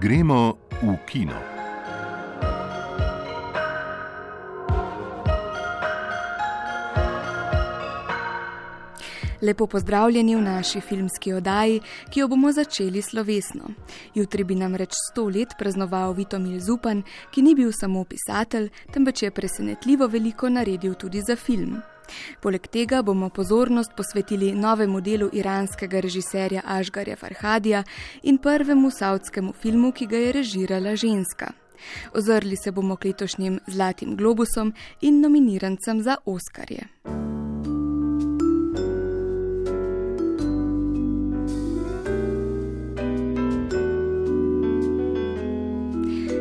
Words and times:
Gremo 0.00 0.54
v 0.82 0.96
kino. 1.06 1.34
Lepo 9.42 9.66
pozdravljeni 9.66 10.36
v 10.36 10.40
naši 10.40 10.80
filmski 10.80 11.32
oddaji, 11.32 11.80
ki 12.10 12.20
jo 12.20 12.28
bomo 12.28 12.52
začeli 12.52 13.02
slovesno. 13.02 13.74
Jutri 14.14 14.44
bi 14.44 14.54
nam 14.54 14.74
reč 14.74 14.94
sto 15.10 15.26
let 15.28 15.58
praznoval 15.58 16.12
Vitomil 16.12 16.60
Zupan, 16.60 17.02
ki 17.34 17.42
ni 17.42 17.54
bil 17.54 17.72
samo 17.72 18.04
pisatelj, 18.04 18.70
temveč 18.94 19.22
je 19.22 19.30
presenetljivo 19.30 20.06
veliko 20.06 20.48
naredil 20.48 20.94
tudi 20.94 21.20
za 21.26 21.36
film. 21.36 21.82
Poleg 22.40 22.66
tega 22.66 23.02
bomo 23.02 23.28
pozornost 23.28 23.92
posvetili 23.96 24.52
novemu 24.54 25.00
delu 25.00 25.30
iranskega 25.32 26.00
režiserja 26.00 26.62
Ažgarja 26.64 27.16
Farhadija 27.16 27.84
in 28.22 28.38
prvemu 28.38 28.90
savtskemu 28.90 29.52
filmu, 29.52 29.92
ki 29.92 30.06
ga 30.06 30.16
je 30.16 30.32
režirala 30.32 30.96
ženska. 30.96 31.52
Ozrli 32.14 32.56
se 32.56 32.72
bomo 32.72 32.96
k 32.96 33.04
letošnjim 33.04 33.60
Zlatim 33.66 34.16
globusom 34.16 34.74
in 35.00 35.20
nominirancem 35.20 36.02
za 36.02 36.16
Oskarje. 36.24 37.27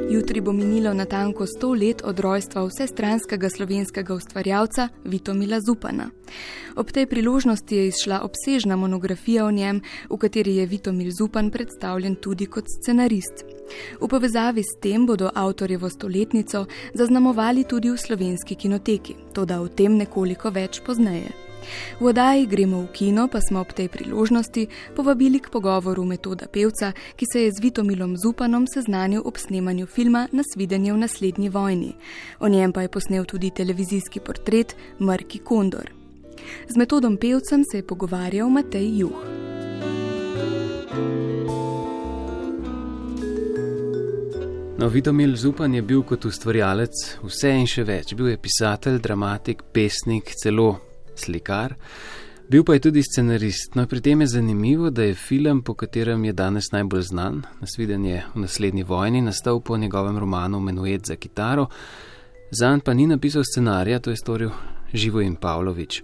Jutri 0.10 0.42
bo 0.42 0.54
minilo 0.54 0.94
natanko 0.94 1.46
100 1.46 1.88
let 1.88 2.02
od 2.06 2.20
rojstva 2.20 2.62
vsestranskega 2.66 3.50
slovenskega 3.50 4.14
ustvarjalca 4.14 4.90
Vitomila 5.04 5.60
Zupana. 5.60 6.10
Ob 6.76 6.92
tej 6.92 7.06
priložnosti 7.06 7.76
je 7.76 7.88
izšla 7.88 8.22
obsežna 8.24 8.76
monografija 8.76 9.46
o 9.46 9.52
njem, 9.52 9.82
v 10.10 10.18
kateri 10.18 10.56
je 10.56 10.66
Vitomil 10.66 11.12
Zupan 11.12 11.52
predstavljen 11.52 12.16
tudi 12.16 12.46
kot 12.46 12.66
scenarist. 12.68 13.44
V 14.02 14.08
povezavi 14.08 14.64
s 14.64 14.80
tem 14.82 15.06
bodo 15.06 15.32
avtorjevo 15.36 15.90
stoletnico 15.90 16.66
zaznamovali 16.94 17.64
tudi 17.64 17.92
v 17.92 17.98
slovenski 17.98 18.56
kinoteki, 18.56 19.16
tudi 19.34 19.54
o 19.54 19.68
tem 19.68 19.98
nekoliko 19.98 20.50
več 20.50 20.80
pozneje. 20.86 21.47
V 22.00 22.06
oddaji 22.06 22.46
Gremo 22.46 22.82
v 22.82 22.92
kino 22.92 23.28
pa 23.28 23.40
smo 23.42 23.62
ob 23.62 23.74
tej 23.74 23.90
priložnosti 23.90 24.68
povabili 24.96 25.40
k 25.40 25.50
pogovoru 25.50 26.06
metoda 26.06 26.48
pevca, 26.48 26.94
ki 27.16 27.26
se 27.34 27.42
je 27.44 27.52
z 27.52 27.60
Vitomilom 27.62 28.18
Zupanom 28.18 28.68
seznanil 28.68 29.22
ob 29.26 29.38
snemanju 29.38 29.86
filma 29.86 30.28
Nasvidenje 30.32 30.94
v 30.94 30.98
naslednji 30.98 31.50
vojni. 31.50 31.96
O 32.40 32.48
njem 32.48 32.74
pa 32.74 32.82
je 32.82 32.90
posnel 32.90 33.26
tudi 33.26 33.50
televizijski 33.50 34.20
portret 34.20 34.76
Marki 35.00 35.40
Kondor. 35.40 35.92
Z 36.68 36.78
metodom 36.78 37.18
pevcem 37.18 37.64
se 37.72 37.78
je 37.78 37.88
pogovarjal 37.88 38.50
Matej 38.50 39.00
Juh. 39.00 39.48
No, 44.78 44.88
Vitomil 44.90 45.36
Zupan 45.36 45.74
je 45.74 45.82
bil 45.82 46.04
kot 46.06 46.26
ustvarjalec 46.26 47.00
vse 47.26 47.50
in 47.50 47.66
še 47.66 47.82
več. 47.82 48.14
Bil 48.14 48.30
je 48.30 48.38
pisatelj, 48.38 49.00
dramatik, 49.02 49.64
pesnik, 49.74 50.30
celo 50.38 50.76
slikar, 51.20 51.76
bil 52.50 52.64
pa 52.64 52.74
je 52.74 52.80
tudi 52.80 53.04
scenarist. 53.04 53.76
No, 53.76 53.86
pri 53.88 54.02
tem 54.02 54.22
je 54.22 54.28
zanimivo, 54.28 54.90
da 54.90 55.04
je 55.04 55.16
film, 55.16 55.62
po 55.62 55.74
katerem 55.74 56.26
je 56.26 56.34
danes 56.34 56.72
najbolj 56.72 57.02
znan, 57.02 57.44
nasviden 57.62 58.06
je 58.06 58.24
v 58.36 58.40
naslednji 58.40 58.84
vojni, 58.84 59.22
nastal 59.22 59.62
po 59.62 59.78
njegovem 59.78 60.18
romanu 60.18 60.60
Menuet 60.60 61.06
za 61.06 61.16
kitaro, 61.16 61.68
zanj 62.52 62.80
pa 62.80 62.94
ni 62.94 63.08
napisal 63.08 63.44
scenarija, 63.44 64.00
to 64.00 64.10
je 64.10 64.18
storil 64.18 64.52
Živojin 64.94 65.36
Pavlović. 65.36 66.02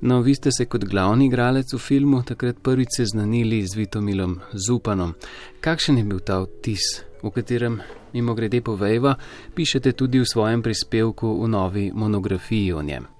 No, 0.00 0.20
vi 0.20 0.34
ste 0.34 0.52
se 0.52 0.66
kot 0.66 0.84
glavni 0.84 1.26
igralec 1.26 1.72
v 1.72 1.78
filmu 1.78 2.22
takrat 2.22 2.56
prvič 2.62 2.88
seznanili 2.96 3.62
z 3.66 3.74
Vitomilom 3.74 4.40
Zupanom. 4.52 5.14
Kakšen 5.60 5.98
je 5.98 6.04
bil 6.04 6.20
ta 6.20 6.42
vtis, 6.44 7.00
v 7.22 7.32
katerem, 7.32 7.80
mimo 8.12 8.34
grede 8.34 8.60
povejva, 8.60 9.16
pišete 9.54 9.92
tudi 9.92 10.20
v 10.20 10.28
svojem 10.28 10.62
prispevku 10.62 11.40
v 11.42 11.48
novi 11.48 11.90
monografiji 11.94 12.72
o 12.72 12.82
njem? 12.82 13.15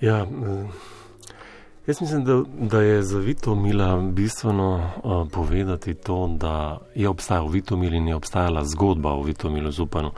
Ja, 0.00 0.18
eh, 0.18 0.66
jaz 1.86 2.00
mislim, 2.00 2.24
da, 2.24 2.42
da 2.60 2.80
je 2.80 3.02
za 3.02 3.18
Vito 3.18 3.54
Mila 3.54 4.00
bistveno 4.00 4.90
uh, 5.04 5.28
povedati 5.32 5.94
to, 5.94 6.26
da 6.38 6.78
je 6.94 7.08
obstajal 7.08 7.48
Vito 7.48 7.76
Mil 7.76 7.94
in 7.94 8.08
je 8.08 8.14
obstajala 8.14 8.64
zgodba 8.64 9.12
o 9.12 9.22
Vito 9.22 9.50
Milu 9.50 9.70
Zupanu. 9.70 10.10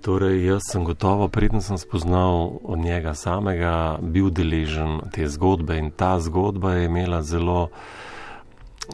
Torej, 0.00 0.46
jaz 0.46 0.62
sem 0.72 0.84
gotovo, 0.84 1.28
predtem 1.28 1.60
sem 1.60 1.78
spoznal 1.78 2.58
od 2.62 2.78
njega 2.78 3.14
samega, 3.14 3.98
bil 4.02 4.30
deležen 4.30 5.00
te 5.12 5.28
zgodbe 5.28 5.78
in 5.78 5.90
ta 5.90 6.20
zgodba 6.20 6.72
je 6.72 6.84
imela 6.84 7.22
zelo, 7.22 7.68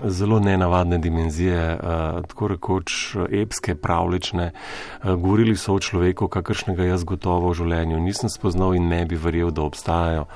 zelo 0.03 0.41
nenavadne 0.41 0.99
dimenzije, 0.99 1.75
uh, 1.75 2.23
tako 2.29 2.49
rekoč 2.49 3.17
epske, 3.31 3.75
pravlične. 3.75 4.51
Uh, 4.51 5.15
govorili 5.15 5.57
so 5.57 5.75
o 5.75 5.81
človeku, 5.81 6.29
kakršnega 6.29 6.85
jaz 6.85 7.05
gotovo 7.05 7.51
v 7.51 7.55
življenju 7.55 8.01
nisem 8.01 8.29
spoznal 8.29 8.75
in 8.75 8.89
ne 8.89 9.05
bi 9.07 9.17
verjel, 9.17 9.51
da 9.51 9.63
obstajajo. 9.63 10.27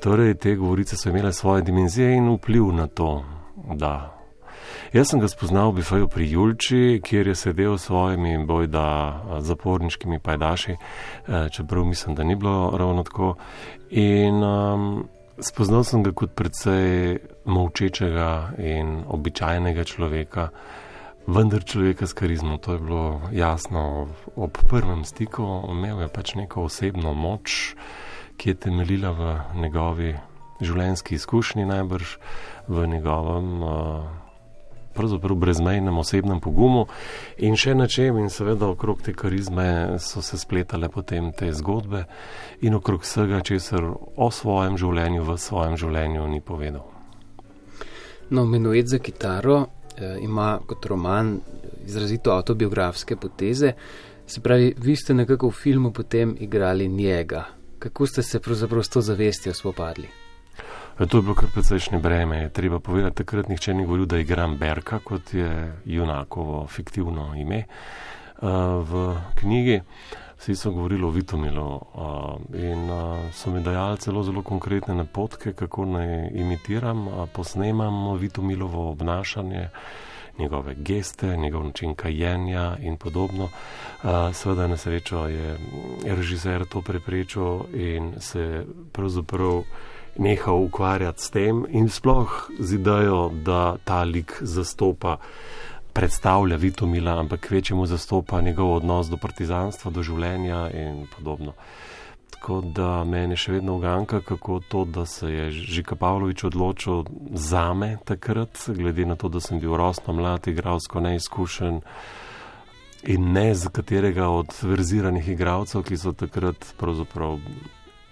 Torej, 0.00 0.34
te 0.34 0.54
govorice 0.56 0.96
so 0.96 1.10
imele 1.10 1.32
svoje 1.32 1.62
dimenzije 1.62 2.16
in 2.16 2.32
vpliv 2.34 2.72
na 2.72 2.86
to, 2.86 3.24
da. 3.76 4.16
Jaz 4.92 5.12
sem 5.12 5.20
ga 5.20 5.28
spoznal 5.28 5.70
v 5.70 5.80
Bifaju 5.80 6.08
pri 6.08 6.24
Julči, 6.30 7.00
kjer 7.04 7.28
je 7.30 7.34
sedel 7.34 7.76
s 7.78 7.86
svojimi 7.86 8.46
bojda 8.46 9.38
zaporniškimi 9.38 10.18
pajdaši, 10.18 10.76
čeprav 11.52 11.84
mislim, 11.84 12.14
da 12.14 12.24
ni 12.24 12.34
bilo 12.34 12.74
ravno 12.74 13.02
tako. 13.02 13.34
In 13.90 14.42
um, 14.42 15.08
spoznal 15.42 15.84
sem 15.84 16.02
ga 16.04 16.12
kot 16.12 16.32
precej 16.36 17.18
molčečega 17.48 18.58
in 18.60 19.02
običajnega 19.08 19.84
človeka, 19.84 20.50
vendar 21.26 21.64
človeka 21.64 22.06
s 22.06 22.16
karizmo. 22.16 22.58
To 22.58 22.76
je 22.76 22.80
bilo 22.80 23.06
jasno 23.32 24.08
ob 24.36 24.58
prvem 24.68 25.04
stiku. 25.04 25.44
Imel 25.70 26.04
je 26.04 26.08
pač 26.08 26.34
neko 26.34 26.68
osebno 26.68 27.14
moč, 27.14 27.74
ki 28.36 28.52
je 28.52 28.60
temeljila 28.66 29.10
v 29.12 29.22
njegovi 29.60 30.14
življenjski 30.60 31.16
izkušnji, 31.16 31.64
najbrž 31.64 32.16
v 32.68 32.86
njegovem. 32.86 33.48
Uh, 33.62 34.29
pravzaprav 34.94 35.36
brezmejnem 35.36 35.98
osebnem 35.98 36.40
pogumu 36.40 36.86
in 37.38 37.56
še 37.56 37.74
na 37.74 37.86
čem, 37.86 38.18
in 38.18 38.30
seveda 38.30 38.68
okrog 38.68 39.02
te 39.02 39.12
karizme 39.12 39.98
so 39.98 40.22
se 40.22 40.38
spletale 40.38 40.88
potem 40.88 41.32
te 41.32 41.52
zgodbe 41.52 42.04
in 42.60 42.74
okrog 42.74 43.02
vsega, 43.02 43.40
česar 43.40 43.86
o 44.16 44.30
svojem 44.30 44.78
življenju 44.78 45.24
v 45.24 45.38
svojem 45.38 45.76
življenju 45.76 46.28
ni 46.28 46.40
povedal. 46.40 46.86
No, 48.30 48.46
Menuet 48.46 48.86
za 48.86 48.98
kitaro 48.98 49.56
eh, 49.96 50.18
ima 50.22 50.58
kot 50.66 50.86
roman 50.86 51.40
izrazito 51.86 52.30
autobiografske 52.30 53.16
poteze, 53.16 53.72
se 54.26 54.40
pravi, 54.40 54.74
vi 54.78 54.94
ste 54.96 55.14
nekako 55.14 55.48
v 55.48 55.58
filmu 55.58 55.90
potem 55.92 56.36
igrali 56.38 56.88
njega. 56.88 57.44
Kako 57.78 58.06
ste 58.06 58.22
se 58.22 58.40
pravzaprav 58.40 58.82
s 58.82 58.88
to 58.88 59.00
zavestjo 59.00 59.54
spopadli? 59.54 60.19
To 61.08 61.16
je 61.16 61.22
bilo 61.22 61.34
kar 61.34 61.48
precejšnje 61.48 61.98
breme. 61.98 62.50
Treba 62.52 62.76
povedati, 62.78 63.16
takrat 63.16 63.48
nihče 63.48 63.74
ni 63.74 63.84
govoril, 63.84 64.06
da 64.06 64.18
igram 64.18 64.58
Berka, 64.58 64.98
kot 64.98 65.34
je 65.34 65.72
junakovo 65.84 66.66
fiktivno 66.66 67.32
ime 67.36 67.62
uh, 67.64 68.50
v 68.84 69.16
knjigi. 69.34 69.80
Vsi 70.38 70.56
so 70.56 70.70
govorili 70.70 71.04
o 71.04 71.10
Vitomilu 71.10 71.64
uh, 71.72 72.36
in 72.52 72.90
uh, 72.90 73.16
so 73.32 73.50
mi 73.50 73.62
dajali 73.62 73.96
celo 73.96 74.22
zelo 74.22 74.42
konkretne 74.42 74.94
napotke, 74.94 75.52
kako 75.52 75.84
naj 75.84 76.28
imitiram, 76.34 77.08
posnemam 77.32 78.18
Vitomilovo 78.18 78.90
obnašanje, 78.90 79.68
njegove 80.38 80.74
geste, 80.74 81.36
njegov 81.36 81.64
način 81.64 81.94
kajenja 81.94 82.76
in 82.80 82.96
podobno. 82.96 83.48
Sveda 84.32 84.66
na 84.66 84.76
srečo 84.76 85.26
je 85.26 85.56
režiser 86.04 86.64
to 86.64 86.82
preprečil 86.82 87.60
in 87.72 88.14
se 88.18 88.64
pravzaprav 88.92 89.62
nehal 90.18 90.64
ukvarjati 90.64 91.22
s 91.22 91.30
tem 91.30 91.64
in 91.68 91.88
sploh 91.88 92.50
z 92.58 92.74
idejo, 92.74 93.30
da 93.44 93.76
ta 93.84 94.02
lik 94.02 94.38
zastopa, 94.40 95.16
predstavlja 95.92 96.56
Vitomila, 96.56 97.18
ampak 97.20 97.50
večjemu 97.50 97.86
zastopa 97.86 98.40
njegov 98.40 98.74
odnos 98.74 99.10
do 99.10 99.16
partizanstva, 99.16 99.90
do 99.90 100.02
življenja 100.02 100.70
in 100.74 101.06
podobno. 101.16 101.52
Tako 102.30 102.60
da 102.60 103.04
meni 103.04 103.36
še 103.36 103.58
vedno 103.58 103.74
uganka, 103.76 104.20
kako 104.24 104.60
to, 104.68 104.84
da 104.84 105.04
se 105.06 105.28
je 105.28 105.50
Žika 105.50 105.96
Pavlović 105.96 106.44
odločil 106.44 107.04
za 107.34 107.74
me 107.74 107.98
takrat, 108.04 108.62
glede 108.68 109.04
na 109.04 109.16
to, 109.16 109.28
da 109.28 109.40
sem 109.40 109.60
bil 109.60 109.76
rosno 109.76 110.14
mlad, 110.16 110.48
igralsko 110.48 111.00
neizkušen 111.00 111.82
in 113.02 113.32
ne 113.32 113.54
za 113.54 113.68
katerega 113.68 114.28
od 114.28 114.54
verziranih 114.62 115.28
igralcev, 115.28 115.82
ki 115.82 115.96
so 115.96 116.12
takrat 116.12 116.72
pravzaprav 116.80 117.38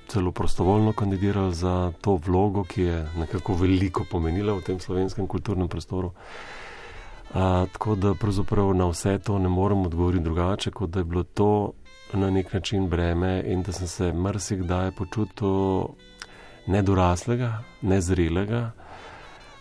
celo 0.08 0.32
prostovoljno 0.32 0.92
kandidiral 0.92 1.50
za 1.50 1.92
to 2.00 2.18
vlogo, 2.26 2.64
ki 2.64 2.82
je 2.82 3.08
nekako 3.18 3.54
veliko 3.54 4.04
pomenila 4.10 4.54
v 4.56 4.64
tem 4.66 4.80
slovenskem 4.80 5.26
kulturnem 5.26 5.68
prostoru. 5.68 6.12
A, 7.34 7.66
tako 7.72 7.94
da 7.94 8.14
pravzaprav 8.14 8.74
na 8.74 8.88
vse 8.88 9.18
to 9.18 9.38
ne 9.38 9.48
morem 9.48 9.84
odgovoriti 9.86 10.24
drugače, 10.24 10.70
kot 10.70 10.90
da 10.90 11.00
je 11.00 11.04
bilo 11.04 11.22
to 11.22 11.72
na 12.12 12.30
nek 12.30 12.52
način 12.52 12.88
breme 12.88 13.42
in 13.46 13.62
da 13.62 13.72
sem 13.72 13.86
se 13.86 14.12
marsikdaj 14.12 14.90
počutil 14.90 15.88
nedoraslega, 16.66 17.62
nezrelega. 17.82 18.70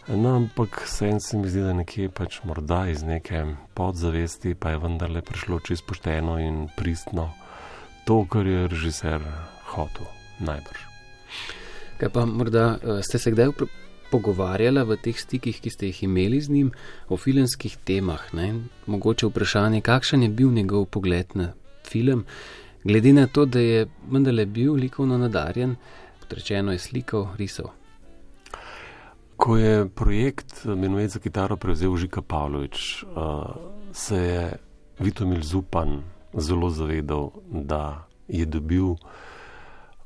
No, 0.07 0.35
ampak 0.35 0.83
sen 0.85 1.19
se 1.19 1.38
mi 1.38 1.50
zdi, 1.50 1.61
da 1.61 1.73
nekje 1.73 2.09
pač 2.09 2.39
morda 2.43 2.85
iz 2.88 3.03
neke 3.03 3.43
podzavesti 3.75 4.55
pa 4.55 4.69
je 4.69 4.77
vendarle 4.79 5.21
prišlo 5.21 5.59
čisto 5.59 5.88
pošteno 5.88 6.39
in 6.39 6.67
pristno 6.77 7.33
to, 8.05 8.25
kar 8.29 8.47
je 8.47 8.67
režiser 8.67 9.21
hotel, 9.73 10.07
najbrž. 10.39 10.86
Kaj 11.98 12.10
pa 12.13 12.25
morda 12.25 12.78
eh, 12.78 13.04
ste 13.04 13.19
se 13.19 13.31
kdaj 13.31 13.54
pogovarjali 14.12 14.84
v 14.88 14.98
teh 15.04 15.18
stikih, 15.19 15.60
ki 15.60 15.69
ste 15.69 15.89
jih 15.89 16.04
imeli 16.07 16.42
z 16.42 16.50
njim, 16.50 16.72
o 17.10 17.18
filmskih 17.18 17.78
temah? 17.84 18.34
Ne? 18.34 18.54
Mogoče 18.88 19.28
vprašanje, 19.28 19.81
kakšen 19.81 20.24
je 20.24 20.30
bil 20.30 20.51
njegov 20.51 20.86
pogled 20.86 21.36
na 21.36 21.54
film, 21.84 22.25
glede 22.84 23.13
na 23.13 23.28
to, 23.28 23.45
da 23.45 23.60
je 23.60 23.88
vendarle 24.12 24.45
bil 24.45 24.74
likovno 24.74 25.18
nadarjen, 25.18 25.75
potrečeno 26.19 26.72
je 26.72 26.80
slikal, 26.80 27.28
risal. 27.38 27.74
Ko 29.38 29.57
je 29.57 29.86
projekt 29.89 30.66
Menuet 30.66 31.12
za 31.12 31.19
kitaro 31.19 31.57
prevzel 31.57 31.95
Žika 31.95 32.22
Pavlović, 32.22 33.04
uh, 33.04 33.44
se 33.94 34.18
je 34.18 34.57
Vitomil 35.00 35.42
Zupan 35.42 36.01
zelo 36.34 36.69
zavedal, 36.69 37.30
da 37.51 38.07
je 38.28 38.45
dobil 38.45 38.95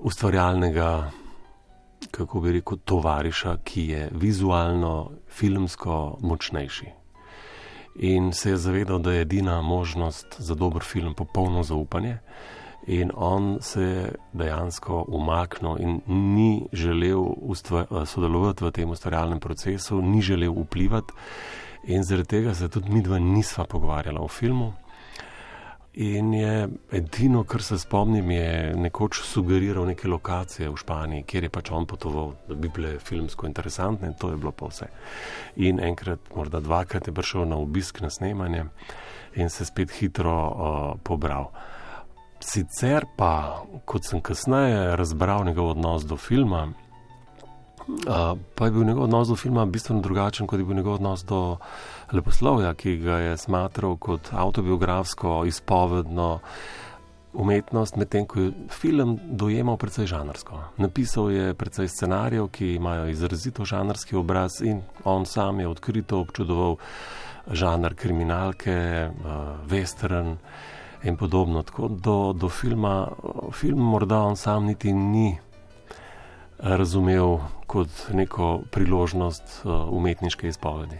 ustvarjalnega, 0.02 1.12
kako 2.12 2.42
bi 2.42 2.52
rekel, 2.52 2.78
tovariša, 2.86 3.58
ki 3.64 3.86
je 3.88 4.10
vizualno, 4.12 5.12
filmsko 5.30 6.18
močnejši. 6.22 6.90
In 7.96 8.32
se 8.34 8.50
je 8.50 8.58
zavedal, 8.58 9.00
da 9.00 9.12
je 9.12 9.22
edina 9.22 9.62
možnost 9.62 10.36
za 10.38 10.56
dober 10.56 10.82
film 10.84 11.14
popolno 11.14 11.64
zaupanje. 11.64 12.18
In 12.88 13.12
on 13.16 13.58
se 13.62 13.82
je 13.82 14.16
dejansko 14.34 15.06
umaknil 15.08 15.78
in 15.80 16.02
ni 16.08 16.68
želel 16.74 17.24
sodelovati 18.06 18.66
v 18.66 18.72
tem 18.72 18.90
ustvarjalnem 18.90 19.40
procesu, 19.40 20.02
ni 20.02 20.22
želel 20.22 20.52
vplivati, 20.52 21.14
in 21.84 22.04
zaradi 22.04 22.28
tega 22.28 22.54
se 22.54 22.70
tudi 22.70 22.90
mi 22.90 23.02
dva 23.02 23.20
nisva 23.20 23.66
pogovarjala 23.66 24.22
o 24.22 24.28
filmu. 24.28 24.74
In 25.94 26.34
je 26.34 26.70
edino, 26.92 27.44
kar 27.44 27.62
se 27.62 27.78
spomnim, 27.80 28.32
je 28.32 28.76
nekoč 28.76 29.18
sugeriral 29.28 29.86
neke 29.86 30.08
lokacije 30.08 30.70
v 30.70 30.78
Španiji, 30.80 31.24
kjer 31.28 31.44
je 31.44 31.50
pač 31.52 31.72
on 31.72 31.86
potoval, 31.86 32.32
da 32.48 32.56
bi 32.56 32.70
bile 32.72 32.94
filmsko 33.00 33.48
interesantne, 33.48 34.08
in 34.08 34.14
to 34.16 34.30
je 34.32 34.38
bilo 34.40 34.54
pa 34.56 34.70
vse. 34.72 34.88
In 35.60 35.84
enkrat, 35.84 36.32
morda 36.36 36.62
dvakrat 36.64 37.08
je 37.08 37.14
prišel 37.14 37.44
na 37.46 37.60
obisk 37.60 38.00
na 38.02 38.10
snemanje 38.10 38.66
in 39.36 39.50
se 39.50 39.66
spet 39.66 39.92
hitro 40.00 40.38
uh, 40.48 41.00
pobral. 41.04 41.52
Sicer 42.40 43.06
pa, 43.18 43.66
kot 43.86 44.08
sem 44.08 44.22
kasneje 44.22 44.96
razbral 44.96 45.44
njegov 45.46 45.76
odnos 45.76 46.08
do 46.08 46.16
filma, 46.18 46.70
uh, 48.08 48.38
pa 48.56 48.66
je 48.66 48.72
bil 48.72 48.84
njegov 48.84 49.04
odnos 49.04 49.28
do 49.28 49.36
filma 49.36 49.66
bistveno 49.66 50.02
drugačen, 50.02 50.48
kot 50.48 50.60
je 50.60 50.66
bil 50.66 50.76
njegov 50.76 50.94
odnos 50.94 51.24
do 51.26 51.58
leposlovja, 52.12 52.74
ki 52.74 52.98
ga 52.98 53.18
je 53.18 53.38
smatral 53.38 53.98
kot 53.98 54.30
autobiografsko, 54.32 55.46
izpovedno 55.46 56.40
umetnost, 57.34 57.96
medtem 57.96 58.26
ko 58.26 58.40
je 58.40 58.52
film 58.70 59.20
dojemal 59.24 59.78
precej 59.78 60.06
žanrsko. 60.06 60.60
Napisal 60.78 61.32
je 61.32 61.54
precej 61.54 61.88
scenarijev, 61.88 62.48
ki 62.48 62.76
imajo 62.76 63.08
izrazito 63.08 63.66
žanrski 63.66 64.16
obraz 64.16 64.62
in 64.62 64.82
on 65.04 65.26
sam 65.26 65.60
je 65.60 65.68
odkrito 65.68 66.20
občudoval 66.20 66.76
žanr 67.52 67.96
kriminalke, 67.96 69.10
western. 69.68 70.36
In 71.04 71.18
podobno, 71.18 71.64
tako 71.64 71.88
do, 71.88 72.34
do 72.34 72.50
filma, 72.50 73.08
film 73.52 73.80
morda 73.80 74.20
on 74.20 74.36
sam 74.38 74.66
niti 74.66 74.94
ni 74.94 75.38
razumel 76.62 77.40
kot 77.66 77.90
neko 78.14 78.62
priložnost 78.72 79.44
uh, 79.64 79.94
umetniške 79.94 80.48
izpovedi. 80.48 80.98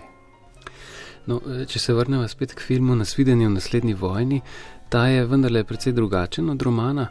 No, 1.26 1.42
eh, 1.46 1.66
če 1.70 1.80
se 1.80 1.94
vrnemo 1.94 2.28
spet 2.28 2.56
k 2.58 2.66
filmu 2.66 2.96
Nasvidenje 2.96 3.48
v 3.48 3.54
naslednji 3.54 3.94
vojni, 3.94 4.42
ta 4.90 5.06
je 5.08 5.26
vendarle 5.26 5.64
precej 5.64 5.94
drugačen 5.94 6.50
od 6.50 6.62
romana. 6.62 7.08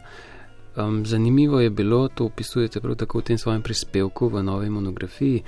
Um, 0.75 1.05
zanimivo 1.05 1.59
je 1.59 1.69
bilo, 1.69 2.07
to 2.07 2.25
opisujete 2.25 2.79
prav 2.81 2.95
tako 2.95 3.19
v 3.19 3.31
tem 3.31 3.37
svojem 3.37 3.61
prispevku 3.61 4.29
v 4.29 4.43
novi 4.43 4.69
monografiji, 4.69 5.43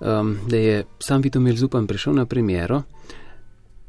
um, 0.00 0.38
da 0.48 0.56
je 0.56 0.84
sam 0.98 1.22
Vitomil 1.22 1.56
Zupan 1.56 1.86
prišel 1.86 2.14
na 2.14 2.26
premiero. 2.26 2.82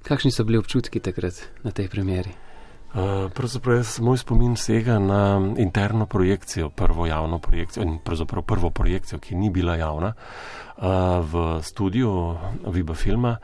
Kakšni 0.04 0.32
so 0.32 0.44
bili 0.44 0.58
občutki 0.58 1.00
takrat 1.00 1.42
na 1.64 1.72
tej 1.72 1.90
premieri? 1.90 2.49
Uh, 2.90 3.30
pravzaprav 3.34 3.76
jaz, 3.78 4.00
moj 4.02 4.18
spomin 4.18 4.56
sega 4.58 5.00
na 5.00 5.54
interno 5.58 6.06
projekcijo, 6.06 6.70
prvo 6.70 7.06
javno 7.06 7.40
projekcijo 7.40 7.84
in 7.86 8.00
pravzaprav 8.04 8.44
prvo 8.44 8.70
projekcijo, 8.70 9.20
ki 9.20 9.36
ni 9.36 9.50
bila 9.50 9.76
javna 9.76 10.14
uh, 10.14 10.86
v 11.22 11.62
studiu 11.64 12.36
Viba 12.66 12.96
Filma. 12.96 13.38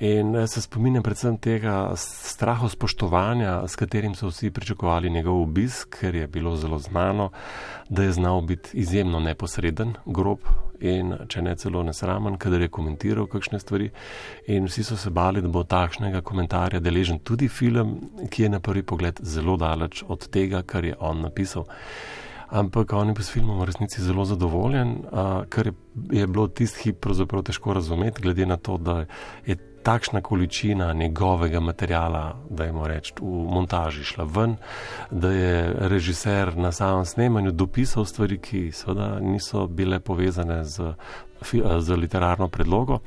In 0.00 0.34
se 0.46 0.60
spominjam 0.60 1.02
predvsem 1.02 1.38
tega 1.40 1.94
strahu 1.96 2.68
spoštovanja, 2.68 3.62
s 3.68 3.76
katerim 3.80 4.14
so 4.14 4.28
vsi 4.28 4.50
pričakovali 4.50 5.10
njegov 5.10 5.40
obisk, 5.42 5.96
ker 6.00 6.14
je 6.14 6.26
bilo 6.26 6.56
zelo 6.56 6.78
znano, 6.78 7.30
da 7.88 8.02
je 8.02 8.12
znal 8.12 8.40
biti 8.40 8.76
izjemno 8.76 9.20
neposreden, 9.20 9.94
grob 10.06 10.38
in 10.80 11.14
če 11.28 11.42
ne 11.42 11.54
celo 11.56 11.82
nesramen, 11.82 12.36
kadar 12.36 12.60
je 12.60 12.68
komentiral 12.68 13.26
kakšne 13.26 13.60
stvari. 13.60 13.88
In 14.52 14.68
vsi 14.68 14.84
so 14.84 14.98
se 15.00 15.10
bali, 15.10 15.40
da 15.40 15.48
bo 15.48 15.64
takšnega 15.64 16.20
komentarja 16.20 16.80
deležen 16.80 17.22
tudi 17.24 17.48
film, 17.48 17.96
ki 18.30 18.42
je 18.42 18.50
na 18.52 18.60
prvi 18.60 18.82
pogled 18.82 19.20
zelo 19.24 19.56
daleč 19.56 20.04
od 20.08 20.28
tega, 20.28 20.60
kar 20.62 20.84
je 20.84 20.96
on 21.00 21.24
napisal. 21.24 21.64
Ampak 22.46 22.92
on 22.92 23.08
je 23.08 23.14
bil 23.14 23.24
s 23.24 23.32
filmom 23.32 23.58
v 23.58 23.64
resnici 23.66 24.02
zelo 24.02 24.24
zadovoljen, 24.24 24.92
kar 25.48 25.66
je, 25.66 25.72
je 26.12 26.26
bilo 26.26 26.46
tisti 26.48 26.84
hip 26.84 27.00
pravzaprav 27.00 27.42
težko 27.48 27.72
razumeti, 27.74 28.22
glede 28.22 28.46
na 28.46 28.56
to, 28.56 28.76
da 28.78 29.06
je 29.46 29.56
takšna 29.86 30.20
količina 30.20 30.92
njegovega 30.92 31.60
materijala, 31.60 32.36
da 32.50 32.64
je 32.64 32.72
mu 32.72 32.86
reč, 32.86 33.12
v 33.20 33.44
montaži 33.54 34.04
šla 34.04 34.24
ven, 34.24 34.56
da 35.10 35.30
je 35.30 35.74
režiser 35.78 36.56
na 36.56 36.72
samem 36.72 37.04
snemanju 37.04 37.52
dopisal 37.52 38.04
stvari, 38.04 38.38
ki 38.38 38.72
seveda 38.72 39.20
niso 39.20 39.66
bile 39.66 40.00
povezane 40.00 40.64
z, 40.64 40.90
z 41.78 41.96
literarno 41.96 42.48
predlogo, 42.48 42.98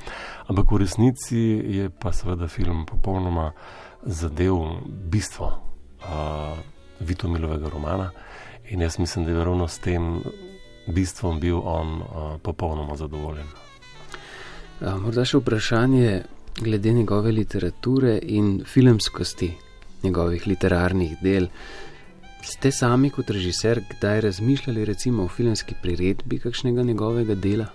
ampak 0.47 0.71
v 0.71 0.79
resnici 0.85 1.43
je 1.67 1.89
pa 1.89 2.13
seveda 2.15 2.47
film 2.47 2.85
popolnoma 2.85 3.51
zadev 4.03 4.55
bistvo 4.87 5.51
uh, 5.51 6.57
Vitomilovega 6.99 7.69
romana 7.69 8.11
in 8.69 8.81
jaz 8.81 8.99
mislim, 8.99 9.25
da 9.25 9.31
je 9.31 9.45
ravno 9.45 9.67
s 9.67 9.79
tem 9.79 10.21
bistvom 10.87 11.39
bil 11.39 11.59
on 11.59 12.01
uh, 12.01 12.07
popolnoma 12.41 12.95
zadovoljen. 12.95 13.47
Morda 14.79 15.25
še 15.27 15.41
vprašanje, 15.41 16.21
glede 16.61 16.91
njegove 16.91 17.31
literature 17.31 18.19
in 18.21 18.63
filmskosti 18.65 19.53
njegovih 20.03 20.47
literarnih 20.47 21.17
del. 21.21 21.47
Ste 22.41 22.71
sami 22.71 23.09
kot 23.09 23.29
režiser 23.29 23.81
kdaj 23.89 24.21
razmišljali 24.21 24.85
recimo 24.85 25.23
o 25.23 25.27
filmski 25.27 25.75
priredbi 25.81 26.39
kakšnega 26.39 26.83
njegovega 26.83 27.35
dela? 27.35 27.65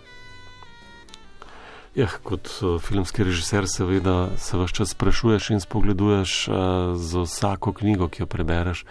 Ja, 1.95 2.09
kot 2.23 2.49
uh, 2.62 2.81
filmski 2.83 3.25
režiser 3.25 3.69
seveda 3.69 4.31
se 4.37 4.59
vse 4.59 4.75
čas 4.75 4.91
sprašuješ 4.91 5.50
in 5.50 5.61
spogleduješ 5.61 6.49
uh, 6.49 6.55
za 6.97 7.23
vsako 7.23 7.73
knjigo, 7.73 8.09
ki 8.09 8.23
jo 8.23 8.26
prebereš 8.26 8.85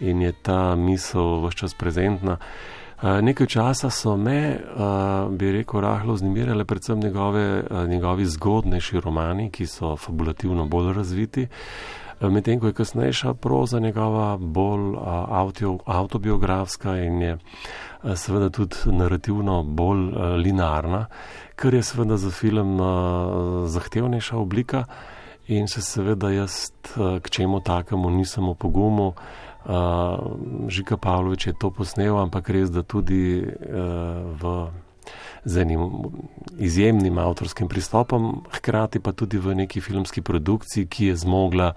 in 0.00 0.22
je 0.22 0.32
ta 0.42 0.76
misel 0.76 1.46
vse 1.46 1.56
čas 1.56 1.74
prezentna. 1.74 2.32
Uh, 2.32 2.40
Eh, 2.40 2.79
nekaj 3.02 3.46
časa 3.46 3.90
so 3.90 4.16
me, 4.16 4.60
uh, 4.76 5.32
bi 5.32 5.52
rekel, 5.52 5.80
rahlo 5.80 6.14
vznemirjale 6.14 6.64
predvsem 6.64 7.00
njegove, 7.00 7.62
uh, 7.70 7.88
njegovi 7.88 8.26
zgodnejši 8.26 9.00
romani, 9.00 9.50
ki 9.50 9.66
so 9.66 9.96
fabulativno 9.96 10.66
bolj 10.66 10.92
razviti, 10.92 11.46
medtem 12.20 12.60
ko 12.60 12.66
je 12.66 12.72
kasnejša 12.72 13.34
proza 13.34 13.80
njegova 13.80 14.36
bolj 14.36 14.96
audio, 15.28 15.78
autobiografska 15.86 16.96
in 16.96 17.22
je 17.22 17.38
seveda 18.14 18.50
tudi 18.50 18.76
narativno 18.86 19.62
bolj 19.62 20.12
linearna, 20.36 21.06
kar 21.56 21.74
je 21.74 21.82
seveda 21.82 22.16
za 22.16 22.30
film 22.30 22.78
zahtevnejša 23.66 24.36
oblika 24.36 24.84
in 25.48 25.68
se 25.68 25.82
seveda 25.82 26.30
jaz 26.30 26.70
k 27.22 27.30
čemu 27.30 27.60
takemu 27.60 28.10
nisem 28.10 28.48
opogumil. 28.48 29.12
Uh, 29.64 30.68
Žika 30.68 30.96
Pavlović 30.96 31.46
je 31.46 31.54
to 31.60 31.70
posnel, 31.70 32.16
ampak 32.18 32.48
res, 32.48 32.70
da 32.72 32.82
tudi 32.82 33.44
uh, 33.44 33.52
v, 34.40 34.70
z 35.44 35.60
enim 35.60 35.84
izjemnim 36.58 37.18
avtorskim 37.18 37.68
pristopom, 37.68 38.40
hkrati 38.56 39.00
pa 39.04 39.12
tudi 39.12 39.38
v 39.38 39.54
neki 39.54 39.84
filmski 39.84 40.22
produkciji, 40.22 40.86
ki 40.88 41.12
je 41.12 41.16
zmogla 41.16 41.74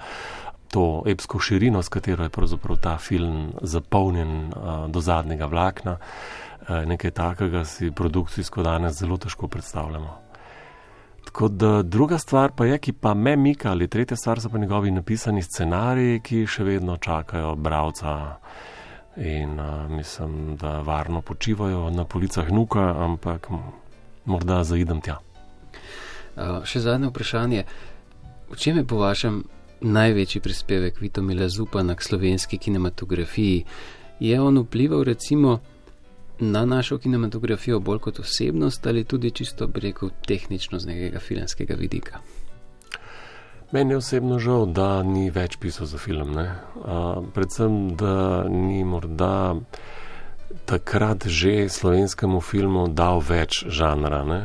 to 0.71 1.03
epsko 1.05 1.39
širino, 1.43 1.83
s 1.83 1.91
katero 1.91 2.23
je 2.23 2.31
pravzaprav 2.33 2.79
ta 2.79 2.97
film 2.97 3.51
zapolnjen 3.61 4.31
uh, 4.47 4.87
do 4.87 5.03
zadnjega 5.03 5.45
vlakna. 5.45 5.99
Uh, 5.99 6.85
nekaj 6.87 7.11
takega 7.11 7.65
si 7.67 7.91
produkcijsko 7.91 8.63
danes 8.63 8.95
zelo 8.95 9.17
težko 9.17 9.47
predstavljamo. 9.47 10.23
Tako 11.25 11.48
da 11.48 11.82
druga 11.82 12.18
stvar 12.18 12.51
pa 12.51 12.65
je, 12.65 12.77
ki 12.77 12.94
pa 12.94 13.13
me 13.13 13.36
mika, 13.36 13.72
ali 13.72 13.88
tretja 13.88 14.18
stvar 14.18 14.42
so 14.42 14.50
pa 14.50 14.58
njegovi 14.58 14.92
napisani 14.92 15.42
scenariji, 15.42 16.20
ki 16.20 16.46
še 16.48 16.63
vedno 16.63 16.98
čakajo 16.98 17.56
bralca 17.56 18.38
in 19.18 19.60
uh, 19.60 19.89
mislim, 19.89 20.56
da 20.58 20.80
varno 20.82 21.22
počivajo 21.22 21.89
na 21.89 22.06
policah 22.06 22.51
nuka, 22.51 22.94
ampak 23.06 23.50
morda 24.25 24.63
zaidem 24.63 25.01
tja. 25.01 25.20
Uh, 26.36 26.63
še 26.65 26.82
zadnje 26.82 27.12
vprašanje. 27.12 27.65
V 28.50 28.58
čem 28.58 28.77
je 28.82 28.86
po 28.88 28.98
vašem 29.01 29.44
največji 29.82 30.42
prispevek 30.42 31.01
Vitomila 31.01 31.50
Zupana 31.50 31.96
k 31.96 32.03
slovenski 32.03 32.58
kinematografiji? 32.58 33.65
Je 34.20 34.42
on 34.42 34.58
vplival 34.63 35.03
recimo 35.03 35.60
na 36.39 36.65
našo 36.65 36.97
kinematografijo 36.97 37.79
bolj 37.79 37.99
kot 37.99 38.19
osebnost 38.19 38.87
ali 38.87 39.03
tudi 39.03 39.31
čisto 39.31 39.67
preko 39.67 40.09
tehnično 40.27 40.79
z 40.79 40.85
nekega 40.85 41.19
filmskega 41.19 41.75
vidika? 41.75 42.19
Meni 43.71 43.93
je 43.93 43.97
osebno 43.97 44.39
žal, 44.39 44.65
da 44.65 45.03
ni 45.03 45.29
več 45.33 45.57
pisal 45.57 45.87
za 45.89 45.97
film. 45.97 46.37
Uh, 46.37 47.23
predvsem, 47.33 47.95
da 47.97 48.43
ni 48.49 48.83
morda 48.83 49.55
takrat 50.65 51.25
že 51.25 51.69
slovenskemu 51.69 52.41
filmu 52.41 52.87
dal 52.87 53.19
več 53.19 53.63
žanra. 53.65 54.21
Ne? 54.23 54.41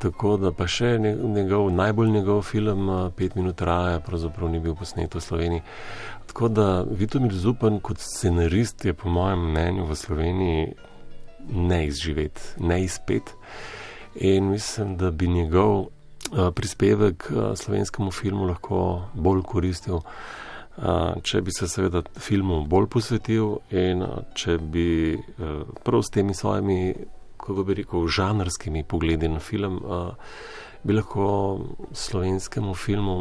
Tako 0.00 0.38
da 0.40 0.48
pa 0.56 0.64
še 0.64 0.94
njegov, 0.96 1.68
najbolj 1.76 2.08
njegov 2.14 2.40
film, 2.48 2.88
pet 3.16 3.36
minut 3.36 3.60
raja, 3.60 4.00
pravzaprav 4.00 4.48
ni 4.48 4.60
bil 4.64 4.72
posnet 4.74 5.14
v 5.14 5.20
Sloveniji. 5.20 5.64
Tako 6.30 6.48
da 6.48 6.66
Vitomir 6.86 7.34
Zupan 7.34 7.80
kot 7.82 7.98
scenarist 7.98 8.84
je 8.84 8.94
po 8.94 9.10
mojem 9.10 9.50
mnenju 9.50 9.86
v 9.90 9.96
Sloveniji 9.98 10.66
neizživet, 11.50 12.54
neizpet. 12.58 13.34
In 14.14 14.50
mislim, 14.50 14.96
da 14.96 15.10
bi 15.10 15.26
njegov 15.28 15.90
Eh, 16.30 16.50
prispevek 16.54 17.30
eh, 17.30 17.56
slovenskemu 17.56 18.10
filmu 18.10 18.44
lahko 18.46 19.02
bolj 19.14 19.40
koristil, 19.42 19.96
eh, 20.78 21.14
če 21.22 21.40
bi 21.42 21.50
se 21.50 21.66
seveda 21.68 22.02
filmu 22.22 22.60
bolj 22.70 22.86
posvetil 22.86 23.56
in 23.74 24.04
če 24.38 24.58
bi 24.58 25.18
prav 25.82 26.04
s 26.06 26.14
temi 26.14 26.34
svojimi, 26.34 26.94
kako 27.40 27.64
bi 27.66 27.74
rekel, 27.80 28.06
žanrskimi 28.06 28.84
pogledi 28.84 29.28
na 29.28 29.40
film, 29.40 29.80
bi 30.84 30.94
lahko 30.94 31.24
slovenskemu 31.92 32.74
filmu 32.74 33.16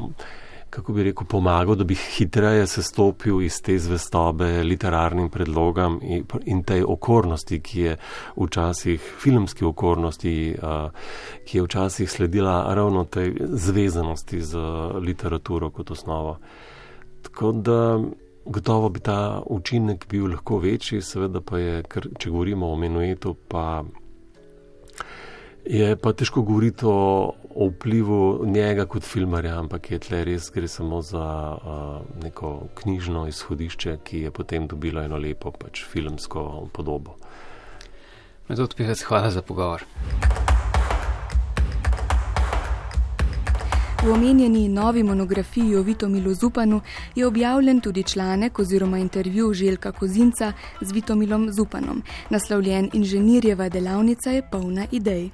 kako 0.69 0.93
bi 0.93 1.03
rekel, 1.03 1.27
pomagal, 1.27 1.75
da 1.75 1.83
bi 1.83 1.95
hitreje 1.95 2.67
se 2.67 2.83
stopil 2.83 3.41
iz 3.41 3.61
te 3.61 3.77
zvestobe 3.79 4.63
literarnim 4.63 5.29
predlogam 5.29 5.99
in, 6.01 6.23
in 6.45 6.63
tej 6.63 6.83
okornosti, 6.87 7.59
ki 7.59 7.81
je 7.81 7.97
včasih, 8.37 9.11
filmski 9.21 9.65
okornosti, 9.65 10.55
uh, 10.61 10.91
ki 11.45 11.57
je 11.57 11.63
včasih 11.63 12.11
sledila 12.11 12.73
ravno 12.73 13.03
tej 13.05 13.33
zvezanosti 13.39 14.41
z 14.41 14.57
literaturo 15.01 15.69
kot 15.69 15.91
osnovo. 15.91 16.37
Tako 17.21 17.51
da 17.51 17.99
gotovo 18.45 18.89
bi 18.89 18.99
ta 18.99 19.41
učinek 19.45 20.07
bil 20.09 20.31
lahko 20.31 20.57
večji, 20.57 21.01
seveda 21.01 21.41
pa 21.41 21.57
je, 21.57 21.83
ker, 21.83 22.09
če 22.17 22.29
govorimo 22.29 22.71
o 22.71 22.77
menuetu, 22.77 23.35
pa 23.47 23.83
Je 25.69 25.95
pa 26.01 26.13
težko 26.17 26.41
govoriti 26.41 26.85
o, 26.89 27.33
o 27.55 27.65
vplivu 27.69 28.45
njega 28.45 28.87
kot 28.89 29.03
filmarja, 29.05 29.59
ampak 29.59 29.91
je 29.91 29.99
tle 30.01 30.23
res 30.25 30.47
gre 30.49 30.67
samo 30.67 31.01
za 31.05 31.25
uh, 31.53 32.23
neko 32.23 32.53
knjižno 32.81 33.27
izhodišče, 33.29 33.97
ki 34.03 34.23
je 34.25 34.31
potem 34.31 34.65
dobilo 34.67 35.03
eno 35.05 35.21
lepo 35.21 35.51
pač 35.53 35.83
filmsko 35.85 36.69
podobo. 36.73 37.19
Metod 38.49 38.73
Pivec, 38.73 39.05
hvala 39.05 39.29
za 39.29 39.45
pogovor. 39.45 39.85
V 44.03 44.11
omenjeni 44.11 44.69
novi 44.69 45.03
monografiji 45.03 45.75
o 45.75 45.81
Vitomilu 45.81 46.33
Zupanu 46.33 46.81
je 47.15 47.27
objavljen 47.27 47.81
tudi 47.81 48.03
članek 48.03 48.59
oziroma 48.59 48.97
intervju 48.97 49.53
Željka 49.53 49.91
Kozinca 49.91 50.53
z 50.81 50.91
Vitomilom 50.91 51.51
Zupanom. 51.51 52.03
Naslovljen 52.29 52.89
Inženirjeva 52.93 53.69
delavnica 53.69 54.29
je 54.29 54.49
polna 54.51 54.85
idej. 54.91 55.29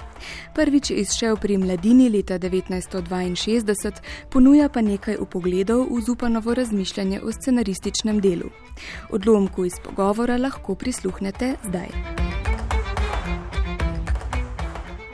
Prvič 0.55 0.89
je 0.89 0.97
izšel 0.97 1.37
pri 1.37 1.57
mladini 1.57 2.09
leta 2.09 2.39
1962, 2.39 3.91
ponuja 4.31 4.69
pa 4.69 4.81
nekaj 4.81 5.17
upogledov 5.19 5.85
v 5.91 6.01
Zupanovo 6.01 6.53
razmišljanje 6.53 7.21
o 7.21 7.31
scenarističnem 7.31 8.19
delu. 8.19 8.49
Odlomku 9.09 9.65
iz 9.65 9.73
pogovora 9.83 10.37
lahko 10.37 10.75
prisluhnete 10.75 11.55
zdaj. 11.67 11.87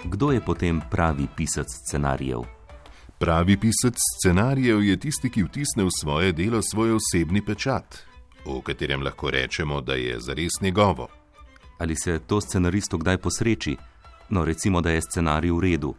Kdo 0.06 0.32
je 0.32 0.42
potem 0.42 0.82
pravi 0.92 1.28
pisec 1.36 1.68
scenarijev? 1.68 2.61
Pravi 3.22 3.58
pisec 3.58 3.94
scenarijev 4.18 4.84
je 4.84 4.98
tisti, 4.98 5.30
ki 5.30 5.44
vtisne 5.44 5.84
v 5.84 5.90
svoje 6.02 6.32
delo 6.34 6.62
svoj 6.62 6.96
osebni 6.98 7.44
pečat, 7.46 7.98
o 8.46 8.62
katerem 8.62 9.04
lahko 9.04 9.30
rečemo, 9.30 9.82
da 9.82 9.94
je 9.94 10.20
zares 10.20 10.58
njegovo. 10.62 11.08
Ali 11.78 11.96
se 11.96 12.20
to 12.20 12.42
scenaristu 12.42 12.98
kdaj 12.98 13.18
posreči? 13.18 13.76
No, 14.30 14.46
recimo, 14.46 14.82
da 14.82 14.90
je 14.90 15.02
scenarij 15.02 15.52
v 15.52 15.60
redu. 15.60 15.94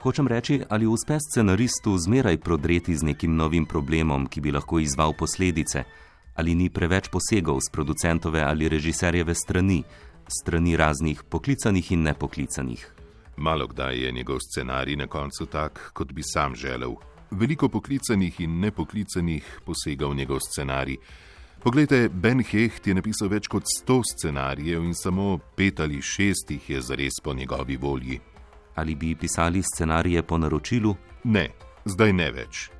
Hočem 0.00 0.26
reči, 0.26 0.62
ali 0.68 0.86
uspe 0.86 1.18
scenaristu 1.20 1.98
zmeraj 1.98 2.38
prodreti 2.38 2.96
z 2.96 3.02
nekim 3.02 3.36
novim 3.36 3.66
problemom, 3.66 4.26
ki 4.26 4.40
bi 4.40 4.52
lahko 4.52 4.78
izval 4.80 5.12
posledice, 5.12 5.84
ali 6.34 6.54
ni 6.54 6.70
preveč 6.70 7.12
posegov 7.12 7.60
z 7.60 7.72
producentove 7.72 8.40
ali 8.40 8.68
režiserjeve 8.68 9.34
strani, 9.34 9.82
strani 10.40 10.76
raznih 10.76 11.22
poklicanih 11.22 11.92
in 11.92 12.02
nepoklicanih. 12.02 13.01
Malo 13.36 13.66
kdaj 13.66 13.98
je 13.98 14.12
njegov 14.12 14.38
scenarij 14.40 14.96
na 14.96 15.06
koncu 15.06 15.46
tak, 15.46 15.90
kot 15.92 16.12
bi 16.12 16.22
sam 16.22 16.54
želel. 16.54 16.94
Veliko 17.30 17.68
poklicanih 17.68 18.40
in 18.40 18.60
nepoklicanih 18.60 19.60
posega 19.64 20.06
v 20.06 20.14
njegov 20.14 20.38
scenarij. 20.40 20.96
Poglejte, 21.62 22.08
Ben 22.08 22.42
Hecht 22.42 22.86
je 22.86 22.94
napisal 22.94 23.28
več 23.28 23.46
kot 23.48 23.62
sto 23.70 24.00
scenarijev 24.02 24.84
in 24.84 24.94
samo 24.94 25.38
pet 25.56 25.80
ali 25.80 26.02
šest 26.02 26.50
jih 26.50 26.70
je 26.70 26.80
zares 26.80 27.20
po 27.22 27.34
njegovi 27.34 27.76
volji. 27.76 28.20
Ali 28.74 28.94
bi 28.94 29.14
pisali 29.14 29.62
scenarije 29.62 30.22
po 30.22 30.38
naročilu? 30.38 30.96
Ne, 31.24 31.48
zdaj 31.84 32.12
ne 32.12 32.30
več. 32.30 32.70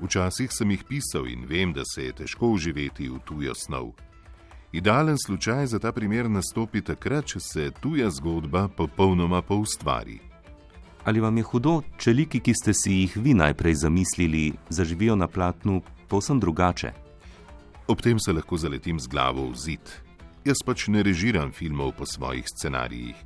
Včasih 0.00 0.48
sem 0.52 0.70
jih 0.70 0.84
pisal 0.88 1.26
in 1.28 1.44
vem, 1.48 1.72
da 1.72 1.82
se 1.84 2.04
je 2.04 2.12
težko 2.12 2.54
uživeti 2.54 3.08
v 3.08 3.18
tujo 3.24 3.54
snov. 3.54 3.92
Idealen 4.72 5.16
slučaj 5.26 5.66
za 5.66 5.78
ta 5.78 5.92
primer 5.92 6.30
nastopi 6.30 6.80
takrat, 6.80 7.26
če 7.26 7.40
se 7.40 7.70
tuja 7.82 8.10
zgodba 8.10 8.68
popolnoma 8.68 9.42
poustvari. 9.42 10.20
Ali 11.04 11.20
vam 11.20 11.36
je 11.36 11.42
hudo, 11.42 11.72
če 11.98 12.12
liki, 12.14 12.38
ki 12.38 12.54
ste 12.54 12.74
si 12.74 13.00
jih 13.00 13.16
vi 13.16 13.34
najprej 13.34 13.74
zamislili, 13.74 14.52
zaživijo 14.68 15.16
na 15.16 15.26
platnu 15.26 15.80
povsem 16.08 16.38
drugače? 16.40 16.92
Ob 17.88 18.02
tem 18.02 18.20
se 18.20 18.32
lahko 18.32 18.56
zaletim 18.56 19.00
z 19.00 19.10
glavo 19.10 19.48
v 19.50 19.58
zid. 19.58 19.90
Jaz 20.46 20.62
pač 20.62 20.86
ne 20.86 21.02
režiram 21.02 21.50
filmov 21.50 21.96
po 21.98 22.06
svojih 22.06 22.46
scenarijih. 22.46 23.18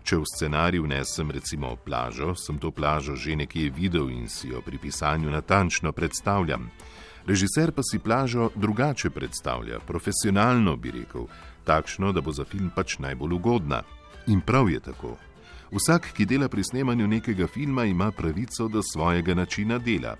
Če 0.00 0.16
v 0.16 0.24
scenarij 0.32 0.80
vnesem 0.80 1.28
recimo 1.30 1.74
plažo, 1.76 2.32
sem 2.34 2.56
to 2.56 2.72
plažo 2.72 3.18
že 3.20 3.36
nekje 3.36 3.68
videl 3.68 4.08
in 4.08 4.32
si 4.32 4.48
jo 4.48 4.64
pri 4.64 4.80
pisanju 4.80 5.28
natančno 5.28 5.92
predstavljam. 5.92 6.70
Režiser 7.26 7.72
pa 7.72 7.82
si 7.82 7.98
plažo 7.98 8.50
drugače 8.56 9.10
predstavlja, 9.10 9.80
profesionalno 9.86 10.76
bi 10.76 10.90
rekel, 10.90 11.26
takšno, 11.64 12.12
da 12.12 12.20
bo 12.20 12.32
za 12.32 12.44
film 12.44 12.70
pač 12.74 12.98
najbolj 12.98 13.32
ugodna. 13.32 13.82
In 14.26 14.40
prav 14.40 14.70
je 14.70 14.80
tako. 14.80 15.16
Vsak, 15.70 16.12
ki 16.16 16.26
dela 16.26 16.48
pri 16.48 16.64
snemanju 16.64 17.06
nekega 17.06 17.46
filma, 17.46 17.84
ima 17.84 18.10
pravico 18.10 18.68
do 18.68 18.82
svojega 18.82 19.34
načina 19.34 19.78
dela. 19.78 20.16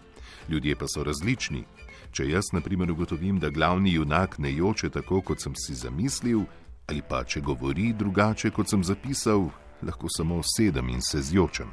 Ljudje 0.48 0.76
pa 0.76 0.86
so 0.88 1.04
različni. 1.04 1.64
Če 2.12 2.28
jaz, 2.30 2.50
na 2.52 2.60
primer, 2.60 2.90
ugotovim, 2.90 3.38
da 3.38 3.50
glavni 3.50 3.92
junak 3.92 4.38
ne 4.38 4.52
joče 4.54 4.90
tako, 4.90 5.20
kot 5.20 5.40
sem 5.42 5.54
si 5.56 5.74
zamislil, 5.74 6.42
ali 6.90 7.02
pa 7.02 7.24
če 7.24 7.40
govori 7.40 7.92
drugače, 7.92 8.50
kot 8.50 8.70
sem 8.70 8.84
zapisal, 8.84 9.48
lahko 9.82 10.10
samo 10.10 10.40
sedem 10.56 10.88
in 10.90 11.02
se 11.02 11.22
zjočem. 11.22 11.70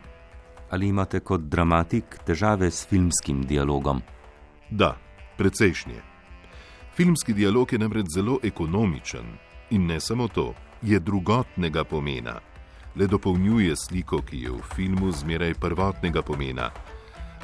Ali 0.69 0.89
imate 0.91 1.19
kot 1.19 1.47
dramatik 1.49 2.19
težave 2.25 2.71
s 2.71 2.85
filmskim 2.89 3.45
dialogom? 3.47 4.01
Da, 4.69 4.95
precejšnje. 5.37 6.01
Filmski 6.95 7.33
dialog 7.33 7.73
je 7.73 7.79
namreč 7.79 8.07
zelo 8.13 8.39
ekonomičen 8.43 9.25
in 9.69 9.85
ne 9.85 9.99
samo 9.99 10.27
to, 10.27 10.53
je 10.81 10.99
drugotnega 10.99 11.83
pomena. 11.83 12.39
Le 12.95 13.07
dopolnjuje 13.07 13.75
sliko, 13.75 14.21
ki 14.21 14.41
je 14.41 14.51
v 14.51 14.61
filmu 14.75 15.11
zmeraj 15.11 15.53
prvotnega 15.53 16.21
pomena. 16.21 16.71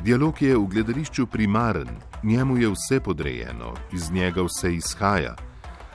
Dialog 0.01 0.41
je 0.41 0.57
v 0.57 0.67
gledališču 0.67 1.27
primaren, 1.27 1.89
njemu 2.23 2.57
je 2.57 2.69
vse 2.69 2.99
podrejeno, 2.99 3.73
iz 3.93 4.11
njega 4.11 4.41
vse 4.41 4.75
izhaja. 4.75 5.35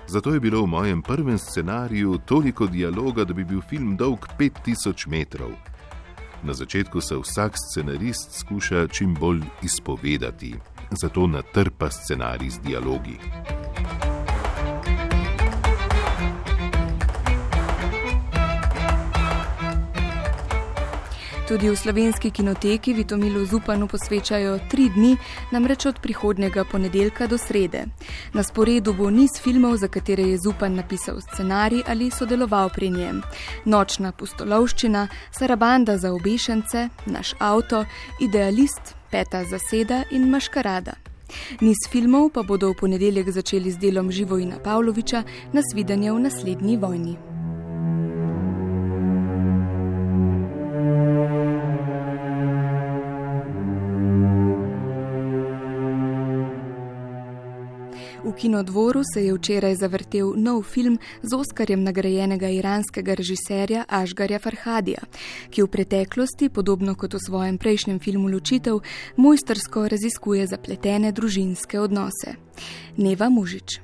Zato 0.06 0.34
je 0.34 0.40
bilo 0.40 0.62
v 0.62 0.66
mojem 0.66 1.02
prvem 1.02 1.38
scenariju 1.38 2.18
toliko 2.18 2.66
dialoga, 2.66 3.24
da 3.24 3.34
bi 3.34 3.44
bil 3.44 3.60
film 3.60 3.96
dolg 3.96 4.26
5000 4.38 5.08
metrov. 5.08 5.50
Na 6.42 6.54
začetku 6.54 7.00
se 7.00 7.16
vsak 7.16 7.52
scenarist 7.56 8.38
skuša 8.38 8.86
čim 8.86 9.14
bolj 9.14 9.42
izpovedati, 9.62 10.54
zato 10.90 11.26
natrpa 11.26 11.90
scenarij 11.90 12.50
z 12.50 12.58
dialogi. 12.58 13.18
Tudi 21.48 21.70
v 21.70 21.76
slovenski 21.76 22.30
kinoteki 22.30 22.92
Vitomilu 22.92 23.44
Zupanu 23.46 23.86
posvečajo 23.88 24.58
tri 24.68 24.90
dni, 24.92 25.16
namreč 25.50 25.86
od 25.86 26.00
prihodnjega 26.00 26.64
ponedeljka 26.64 27.26
do 27.26 27.38
srede. 27.38 27.86
Na 28.32 28.42
sporedu 28.42 28.92
bo 28.92 29.08
niz 29.10 29.40
filmov, 29.40 29.76
za 29.76 29.88
katere 29.88 30.22
je 30.22 30.38
Zupan 30.38 30.74
napisal 30.74 31.20
scenarij 31.20 31.82
ali 31.86 32.10
sodeloval 32.10 32.68
pri 32.68 32.90
njem. 32.90 33.22
Nočna 33.64 34.12
pustolovščina, 34.12 35.08
Sarabanda 35.30 35.96
za 35.96 36.12
obešence, 36.12 36.88
naš 37.06 37.32
avto, 37.38 37.84
idealist, 38.20 38.97
peta 39.10 39.44
zaseda 39.44 40.04
in 40.10 40.30
maškarada. 40.30 40.92
Niz 41.60 41.76
filmov 41.90 42.30
pa 42.32 42.42
bodo 42.42 42.72
v 42.72 42.80
ponedeljek 42.80 43.28
začeli 43.30 43.70
z 43.70 43.78
delom 43.78 44.12
Živojina 44.12 44.58
Pavloviča, 44.64 45.24
nasvidenje 45.52 46.12
v 46.12 46.20
naslednji 46.20 46.76
vojni. 46.76 47.27
Kinodvoru 58.38 59.02
se 59.14 59.24
je 59.24 59.34
včeraj 59.34 59.74
zavrtel 59.74 60.32
nov 60.36 60.62
film 60.62 60.98
z 61.22 61.34
Oskarjem 61.34 61.82
nagrajenega 61.82 62.48
iranskega 62.48 63.14
režiserja 63.14 63.84
Ažgarja 63.88 64.38
Farhadija, 64.38 65.02
ki 65.50 65.62
v 65.62 65.66
preteklosti, 65.66 66.48
podobno 66.48 66.94
kot 66.94 67.14
v 67.14 67.20
svojem 67.26 67.58
prejšnjem 67.58 67.98
filmu 67.98 68.30
Ločitev, 68.30 68.80
mojstersko 69.16 69.88
raziskuje 69.88 70.46
zapletene 70.46 71.12
družinske 71.12 71.80
odnose. 71.80 72.38
Neva 72.96 73.28
Mužič. 73.28 73.80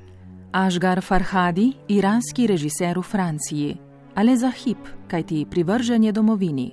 Ažgar 0.53 1.03
Farhadi, 1.03 1.73
iranski 1.89 2.47
režiser 2.47 2.99
v 2.99 3.03
Franciji, 3.03 3.77
ale 4.15 4.37
za 4.39 4.51
hip, 4.51 4.79
kajti 5.11 5.47
privrženje 5.51 6.13
domovini. 6.13 6.71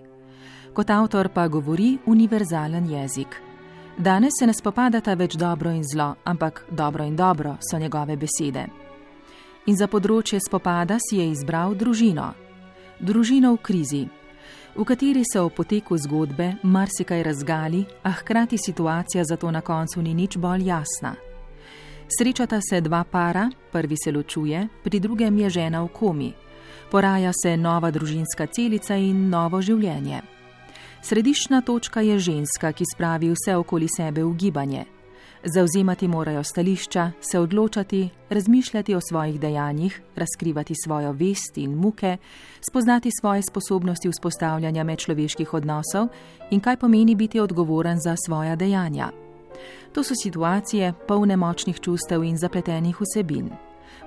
Kot 0.73 0.89
avtor 0.89 1.33
pa 1.33 1.47
govori 1.47 1.97
univerzalen 2.05 2.85
jezik. 2.85 3.50
Danes 4.01 4.34
se 4.39 4.48
ne 4.48 4.53
spopadata 4.53 5.13
več 5.13 5.36
dobro 5.38 5.70
in 5.70 5.84
zlo, 5.86 6.15
ampak 6.25 6.63
dobro 6.72 7.03
in 7.05 7.15
dobro 7.15 7.58
so 7.62 7.77
njegove 7.77 8.15
besede. 8.17 8.63
In 9.70 9.77
za 9.77 9.86
področje 9.86 10.39
spopada 10.41 10.98
si 10.98 11.20
je 11.20 11.27
izbral 11.29 11.75
družino. 11.77 12.31
Družino 12.98 13.51
v 13.53 13.62
krizi, 13.62 14.01
v 14.74 14.88
kateri 14.89 15.22
se 15.22 15.38
o 15.38 15.51
poteku 15.53 16.00
zgodbe 16.01 16.55
marsikaj 16.63 17.22
razgali, 17.29 17.84
a 18.01 18.15
hkrati 18.24 18.58
situacija 18.58 19.22
zato 19.22 19.53
na 19.53 19.62
koncu 19.62 20.01
ni 20.01 20.17
nič 20.17 20.41
bolj 20.41 20.65
jasna. 20.72 21.13
Srečata 22.10 22.58
se 22.58 22.81
dva 22.81 23.03
para, 23.05 23.51
prvi 23.70 24.01
se 24.01 24.10
ločuje, 24.12 24.67
pri 24.81 25.00
drugem 25.00 25.38
je 25.46 25.50
žena 25.62 25.86
v 25.86 25.93
komi. 25.93 26.34
Poraja 26.89 27.38
se 27.38 27.53
nova 27.53 27.93
družinska 27.93 28.50
celica 28.50 28.98
in 28.98 29.29
novo 29.29 29.62
življenje. 29.62 30.40
Središčna 31.03 31.62
točka 31.62 32.01
je 32.01 32.20
ženska, 32.20 32.72
ki 32.72 32.86
spravi 32.96 33.31
vse 33.34 33.55
okoli 33.55 33.88
sebe 33.98 34.24
v 34.24 34.34
gibanje. 34.34 34.86
Zauzemati 35.43 36.08
morajo 36.08 36.43
stališča, 36.43 37.12
se 37.22 37.39
odločati, 37.39 38.10
razmišljati 38.29 38.96
o 38.96 39.00
svojih 39.10 39.39
dejanjih, 39.39 40.01
razkrivati 40.15 40.74
svojo 40.86 41.12
vest 41.12 41.58
in 41.58 41.75
muke, 41.75 42.17
spoznati 42.70 43.10
svoje 43.22 43.41
sposobnosti 43.41 44.10
vzpostavljanja 44.10 44.84
medčloveških 44.84 45.53
odnosov 45.53 46.08
in 46.51 46.60
kaj 46.60 46.77
pomeni 46.77 47.15
biti 47.15 47.39
odgovoren 47.39 47.98
za 48.00 48.15
svoja 48.25 48.55
dejanja. 48.55 49.10
To 49.93 50.03
so 50.03 50.13
situacije 50.24 50.93
polne 51.08 51.38
močnih 51.38 51.79
čustev 51.79 52.24
in 52.24 52.38
zapletenih 52.38 52.98
vsebin. 53.01 53.50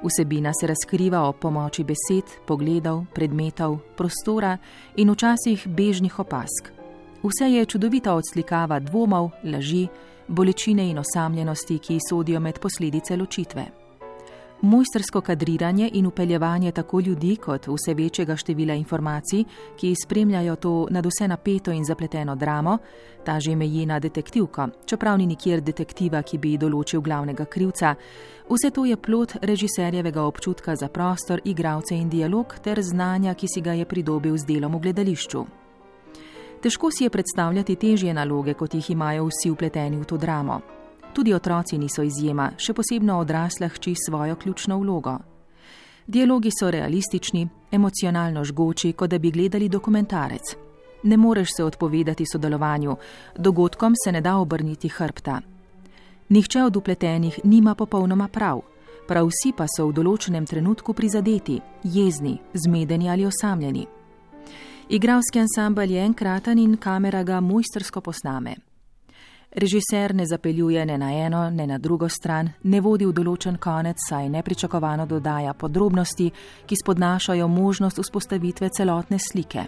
Vsebina 0.02 0.52
se 0.60 0.66
razkriva 0.66 1.22
ob 1.28 1.36
pomoči 1.36 1.84
besed, 1.84 2.24
pogledov, 2.46 3.04
predmetov, 3.14 3.78
prostora 3.96 4.58
in 4.96 5.10
včasih 5.10 5.68
bežnih 5.68 6.18
opask. 6.18 6.73
Vse 7.24 7.50
je 7.50 7.66
čudovita 7.66 8.14
odslikava 8.14 8.78
dvomov, 8.80 9.30
laži, 9.44 9.86
bolečine 10.28 10.90
in 10.90 10.98
osamljenosti, 10.98 11.78
ki 11.78 11.98
sodijo 12.10 12.40
med 12.40 12.58
posledice 12.58 13.16
ločitve. 13.16 13.64
Mojstersko 14.60 15.20
kadriranje 15.20 15.90
in 15.92 16.06
upeljevanje 16.06 16.72
tako 16.72 17.00
ljudi 17.00 17.36
kot 17.36 17.66
vse 17.66 17.94
večjega 17.94 18.36
števila 18.36 18.74
informacij, 18.74 19.44
ki 19.76 19.94
spremljajo 20.04 20.56
to 20.56 20.86
nad 20.90 21.06
vse 21.06 21.28
napeto 21.28 21.72
in 21.72 21.84
zapleteno 21.84 22.36
dramo, 22.36 22.78
ta 23.24 23.40
že 23.40 23.56
meji 23.56 23.86
na 23.86 23.98
detektivko, 23.98 24.68
čeprav 24.86 25.18
ni 25.18 25.26
nikjer 25.26 25.60
detektiva, 25.60 26.22
ki 26.22 26.38
bi 26.38 26.58
določil 26.58 27.00
glavnega 27.00 27.44
krivca, 27.44 27.94
vse 28.50 28.70
to 28.70 28.84
je 28.84 28.96
plot 28.96 29.36
režiserjevega 29.42 30.22
občutka 30.22 30.76
za 30.76 30.88
prostor, 30.88 31.40
igralce 31.44 31.94
in 31.94 32.08
dialog 32.08 32.54
ter 32.62 32.82
znanja, 32.82 33.34
ki 33.34 33.48
si 33.48 33.60
ga 33.60 33.72
je 33.72 33.84
pridobil 33.84 34.36
z 34.36 34.44
delom 34.44 34.76
v 34.76 34.80
gledališču. 34.80 35.63
Težko 36.64 36.88
si 36.90 37.04
je 37.04 37.10
predstavljati 37.10 37.74
težje 37.76 38.14
naloge, 38.14 38.54
kot 38.54 38.74
jih 38.74 38.86
imajo 38.90 39.26
vsi 39.28 39.50
upleteni 39.50 39.98
v 40.00 40.04
to 40.08 40.16
dramo. 40.16 40.60
Tudi 41.12 41.34
otroci 41.34 41.76
niso 41.78 42.02
izjema, 42.02 42.46
še 42.56 42.72
posebno 42.72 43.18
odrasla 43.20 43.68
hči 43.68 43.92
svojo 44.06 44.36
ključno 44.40 44.78
vlogo. 44.80 45.18
Dialogi 46.06 46.48
so 46.48 46.70
realistični, 46.70 47.42
emocionalno 47.70 48.44
žgoči, 48.44 48.92
kot 48.92 49.10
da 49.10 49.18
bi 49.18 49.30
gledali 49.30 49.68
dokumentarec. 49.68 50.54
Ne 51.02 51.16
moreš 51.16 51.52
se 51.56 51.64
odpovedati 51.64 52.24
sodelovanju, 52.32 52.96
dogodkom 53.36 53.92
se 54.04 54.12
ne 54.12 54.22
da 54.24 54.36
obrniti 54.36 54.88
hrbta. 54.88 55.40
Nihče 56.28 56.62
od 56.62 56.76
upletenih 56.76 57.40
nima 57.44 57.74
popolnoma 57.74 58.28
prav, 58.28 58.62
prav 59.08 59.28
vsi 59.28 59.52
pa 59.52 59.68
so 59.68 59.84
v 59.90 59.98
določenem 60.00 60.48
trenutku 60.48 60.96
prizadeti, 60.96 61.60
jezni, 61.84 62.38
zmedeni 62.54 63.10
ali 63.10 63.28
osamljeni. 63.28 63.84
Igralski 64.88 65.40
ansambl 65.40 65.90
je 65.90 66.04
enkraten 66.04 66.58
in 66.58 66.76
kamera 66.76 67.22
ga 67.22 67.40
mojstersko 67.40 68.00
posname. 68.00 68.54
Režiser 69.50 70.14
ne 70.14 70.26
zapeljuje 70.26 70.86
ne 70.86 70.98
na 70.98 71.12
eno, 71.12 71.50
ne 71.50 71.66
na 71.66 71.78
drugo 71.78 72.08
stran, 72.08 72.50
ne 72.62 72.80
vodi 72.80 73.06
v 73.06 73.12
določen 73.12 73.56
konec, 73.56 73.96
saj 74.08 74.28
nepričakovano 74.28 75.06
dodaja 75.06 75.54
podrobnosti, 75.54 76.30
ki 76.66 76.76
spodnašajo 76.76 77.48
možnost 77.48 77.98
vzpostavitve 78.02 78.68
celotne 78.68 79.18
slike. 79.18 79.64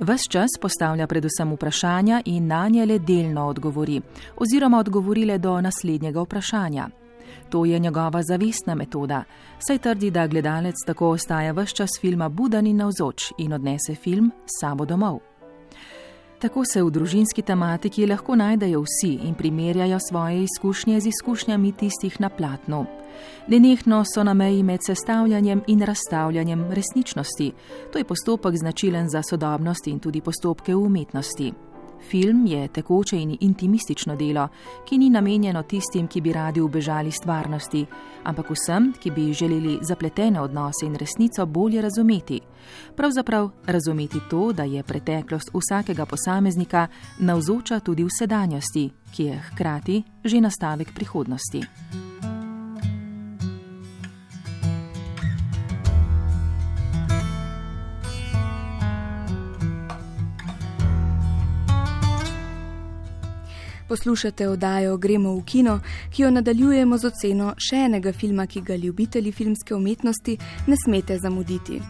Ves 0.00 0.28
čas 0.30 0.56
postavlja 0.60 1.06
predvsem 1.06 1.52
vprašanja 1.52 2.22
in 2.24 2.46
na 2.46 2.68
nje 2.68 2.86
le 2.86 2.98
delno 2.98 3.48
odgovori, 3.48 4.00
oziroma 4.36 4.78
odgovori 4.78 5.24
le 5.24 5.38
do 5.38 5.60
naslednjega 5.60 6.22
vprašanja. 6.22 6.88
To 7.48 7.64
je 7.64 7.78
njegova 7.78 8.22
zavestna 8.22 8.74
metoda, 8.74 9.24
saj 9.58 9.78
trdi, 9.78 10.10
da 10.10 10.26
gledalec 10.26 10.74
tako 10.86 11.08
ostaja 11.08 11.52
vse 11.52 11.74
čas 11.74 11.90
filma 12.00 12.28
buden 12.28 12.66
in 12.66 12.76
navzoč 12.76 13.32
in 13.38 13.52
odnese 13.52 13.94
film 13.94 14.30
sabo 14.60 14.84
domov. 14.84 15.18
Tako 16.38 16.64
se 16.64 16.82
v 16.82 16.90
družinski 16.92 17.42
tematiki 17.42 18.04
lahko 18.06 18.34
najdejo 18.36 18.82
vsi 18.84 19.14
in 19.24 19.34
primerjajo 19.34 19.98
svoje 20.08 20.42
izkušnje 20.44 21.00
z 21.00 21.08
izkušnjami 21.08 21.72
tistih 21.72 22.20
na 22.20 22.28
platnu. 22.28 22.84
Nenehno 23.48 24.02
so 24.04 24.24
na 24.24 24.34
meji 24.34 24.62
med 24.62 24.84
sestavljanjem 24.84 25.62
in 25.66 25.80
razstavljanjem 25.82 26.66
resničnosti. 26.72 27.52
To 27.92 27.98
je 27.98 28.04
postopek 28.04 28.56
značilen 28.56 29.08
za 29.08 29.22
sodobnost 29.22 29.86
in 29.86 29.98
tudi 29.98 30.20
postopke 30.20 30.74
v 30.74 30.78
umetnosti. 30.78 31.52
Film 32.10 32.46
je 32.46 32.68
tekoče 32.68 33.18
in 33.18 33.36
intimistično 33.40 34.16
delo, 34.16 34.48
ki 34.88 34.98
ni 34.98 35.10
namenjeno 35.10 35.62
tistim, 35.62 36.06
ki 36.08 36.20
bi 36.20 36.32
radi 36.32 36.60
ubežali 36.60 37.10
stvarnosti, 37.10 37.86
ampak 38.24 38.50
vsem, 38.50 38.92
ki 39.00 39.10
bi 39.10 39.32
želeli 39.32 39.78
zapletene 39.82 40.40
odnose 40.40 40.86
in 40.86 40.94
resnico 40.94 41.46
bolje 41.46 41.82
razumeti. 41.82 42.40
Pravzaprav 42.96 43.50
razumeti 43.66 44.20
to, 44.30 44.52
da 44.52 44.62
je 44.62 44.82
preteklost 44.82 45.50
vsakega 45.54 46.06
posameznika 46.06 46.86
navzoča 47.18 47.80
tudi 47.80 48.04
v 48.04 48.08
sedanjosti, 48.18 48.90
ki 49.16 49.22
je 49.22 49.42
hkrati 49.50 50.02
že 50.24 50.40
nastavek 50.40 50.94
prihodnosti. 50.94 51.62
Poslušate 63.88 64.48
oddajo 64.48 64.96
Gremo 64.96 65.34
v 65.34 65.44
kino, 65.44 65.80
ki 66.10 66.22
jo 66.22 66.30
nadaljujemo 66.30 66.98
z 66.98 67.06
oceno 67.06 67.52
še 67.58 67.84
enega 67.86 68.12
filma, 68.12 68.46
ki 68.46 68.60
ga 68.60 68.76
ljubitelji 68.76 69.32
filmske 69.32 69.74
umetnosti 69.74 70.38
ne 70.66 70.76
smete 70.84 71.18
zamuditi. 71.18 71.80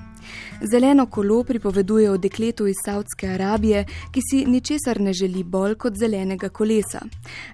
Zeleno 0.63 1.07
kolo 1.07 1.45
pripoveduje 1.45 2.11
o 2.11 2.17
dekletu 2.17 2.67
iz 2.67 2.77
Saudske 2.85 3.29
Arabije, 3.29 3.85
ki 4.13 4.21
si 4.31 4.45
ničesar 4.47 5.01
ne 5.01 5.13
želi 5.13 5.45
bolj 5.45 5.75
kot 5.75 5.95
zelenega 5.99 6.49
kolesa. 6.49 7.01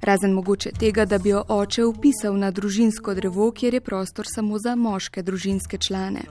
Razen 0.00 0.32
mogoče 0.32 0.70
tega, 0.80 1.04
da 1.04 1.18
bi 1.18 1.28
jo 1.28 1.44
oče 1.48 1.84
upisal 1.84 2.38
na 2.38 2.50
družinsko 2.50 3.14
drevo, 3.14 3.50
kjer 3.52 3.74
je 3.74 3.80
prostor 3.80 4.26
samo 4.34 4.58
za 4.58 4.74
moške 4.76 5.22
družinske 5.22 5.78
člane. 5.78 6.22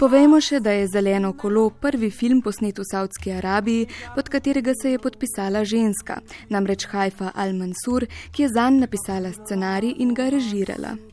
Povejmo 0.00 0.40
še, 0.40 0.60
da 0.60 0.72
je 0.72 0.88
Zeleno 0.88 1.32
kolo 1.36 1.66
prvi 1.70 2.10
film 2.10 2.40
posnet 2.42 2.78
v 2.78 2.86
Saudski 2.88 3.34
Arabiji, 3.36 3.88
pod 4.14 4.28
katerega 4.32 4.72
se 4.82 4.94
je 4.94 4.98
podpisala 4.98 5.64
ženska, 5.64 6.20
namreč 6.48 6.86
Haifa 6.88 7.32
Al-Mansur, 7.36 8.08
ki 8.32 8.46
je 8.46 8.52
zanj 8.56 8.80
napisala 8.86 9.32
scenarij 9.36 9.98
in 9.98 10.14
ga 10.14 10.30
režirala. 10.32 11.09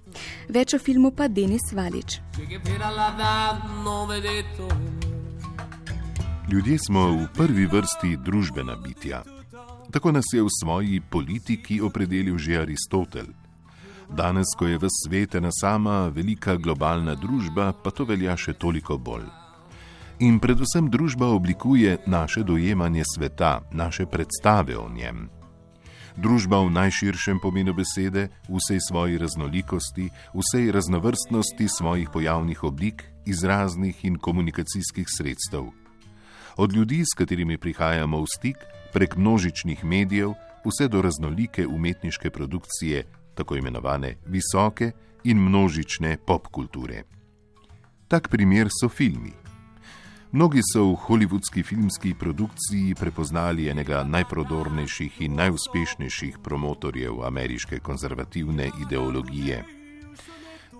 Več 0.49 0.73
o 0.73 0.79
filmu 0.79 1.11
pa 1.11 1.27
Denis 1.27 1.71
Valič. 1.73 2.19
Ljudje 6.51 6.77
smo 6.79 7.11
v 7.11 7.27
prvi 7.35 7.65
vrsti 7.65 8.17
družbena 8.23 8.75
bitja. 8.75 9.23
Tako 9.91 10.11
nas 10.11 10.25
je 10.33 10.43
v 10.43 10.51
svoji 10.51 11.01
politiki 11.01 11.81
opredelil 11.81 12.37
že 12.37 12.61
Aristotel. 12.61 13.27
Danes, 14.07 14.47
ko 14.55 14.67
je 14.67 14.79
v 14.79 14.87
svetu 14.87 15.37
ena 15.37 15.51
sama 15.51 16.07
velika 16.07 16.55
globalna 16.55 17.15
družba, 17.15 17.75
pa 17.75 17.91
to 17.91 18.07
velja 18.07 18.37
še 18.39 18.55
toliko 18.55 18.95
bolj. 18.95 19.27
In 20.23 20.39
predvsem 20.39 20.87
družba 20.89 21.27
oblikuje 21.29 21.99
naše 22.07 22.41
dojemanje 22.43 23.03
sveta, 23.05 23.67
naše 23.71 24.07
predstave 24.07 24.77
o 24.79 24.89
njem. 24.89 25.29
Družba 26.17 26.65
v 26.65 26.73
najširšem 26.73 27.37
pomenu 27.37 27.77
besede, 27.77 28.33
vsej 28.49 28.81
svoji 28.89 29.21
raznolikosti, 29.21 30.09
vsej 30.33 30.73
raznovrstnosti 30.73 31.69
svojih 31.69 32.09
pojavnih 32.09 32.63
oblik, 32.65 33.05
izraznih 33.29 33.93
in 34.01 34.17
komunikacijskih 34.17 35.05
sredstev. 35.05 35.69
Od 36.57 36.73
ljudi, 36.73 37.05
s 37.05 37.13
katerimi 37.13 37.61
prihajamo 37.61 38.17
v 38.17 38.25
stik, 38.33 38.57
prek 38.93 39.13
množičnih 39.13 39.85
medijev, 39.85 40.33
vse 40.65 40.89
do 40.89 41.05
raznolike 41.05 41.67
umetniške 41.67 42.33
produkcije, 42.33 43.05
tako 43.37 43.61
imenovane 43.61 44.17
visoke 44.25 44.91
in 45.23 45.37
množične 45.37 46.17
popkulture. 46.17 47.03
Tak 48.07 48.29
primer 48.33 48.73
so 48.73 48.89
filmi. 48.89 49.46
Mnogi 50.31 50.59
so 50.73 50.83
v 50.91 50.95
holivudski 50.95 51.63
filmski 51.63 52.13
produkciji 52.13 52.95
prepoznali 52.99 53.69
enega 53.71 54.03
najprodornejših 54.03 55.21
in 55.21 55.35
najuspešnejših 55.39 56.37
promotorjev 56.43 57.23
ameriške 57.23 57.79
konzervativne 57.79 58.67
ideologije. 58.81 59.63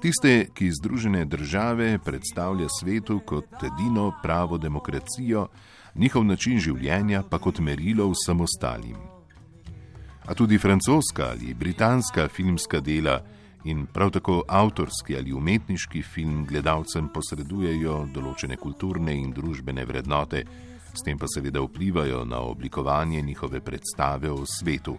Tiste, 0.02 0.50
ki 0.54 0.72
Združene 0.72 1.26
države 1.26 2.00
predstavlja 2.06 2.68
svetu 2.80 3.20
kot 3.26 3.64
edino 3.64 4.12
pravo 4.24 4.58
demokracijo, 4.58 5.48
njihov 5.96 6.26
način 6.26 6.60
življenja 6.60 7.24
pa 7.30 7.40
kot 7.40 7.60
merilo 7.60 8.12
vsem 8.12 8.42
ostalim. 8.42 8.98
A 10.26 10.34
tudi 10.36 10.58
francoska 10.58 11.32
ali 11.32 11.54
britanska 11.54 12.28
filmska 12.28 12.80
dela 12.80 13.22
in 13.68 13.86
prav 13.86 14.12
tako 14.16 14.44
avtorski 14.48 15.18
ali 15.18 15.34
umetniški 15.34 16.02
film 16.02 16.46
gledalcem 16.48 17.10
posredujejo 17.14 17.98
določene 18.14 18.56
kulturne 18.56 19.16
in 19.16 19.34
družbene 19.36 19.86
vrednote, 19.86 20.44
s 20.94 21.04
tem 21.06 21.20
pa 21.20 21.28
seveda 21.28 21.62
vplivajo 21.62 22.24
na 22.26 22.40
oblikovanje 22.48 23.22
njihove 23.22 23.60
predstave 23.62 24.32
o 24.32 24.46
svetu. 24.48 24.98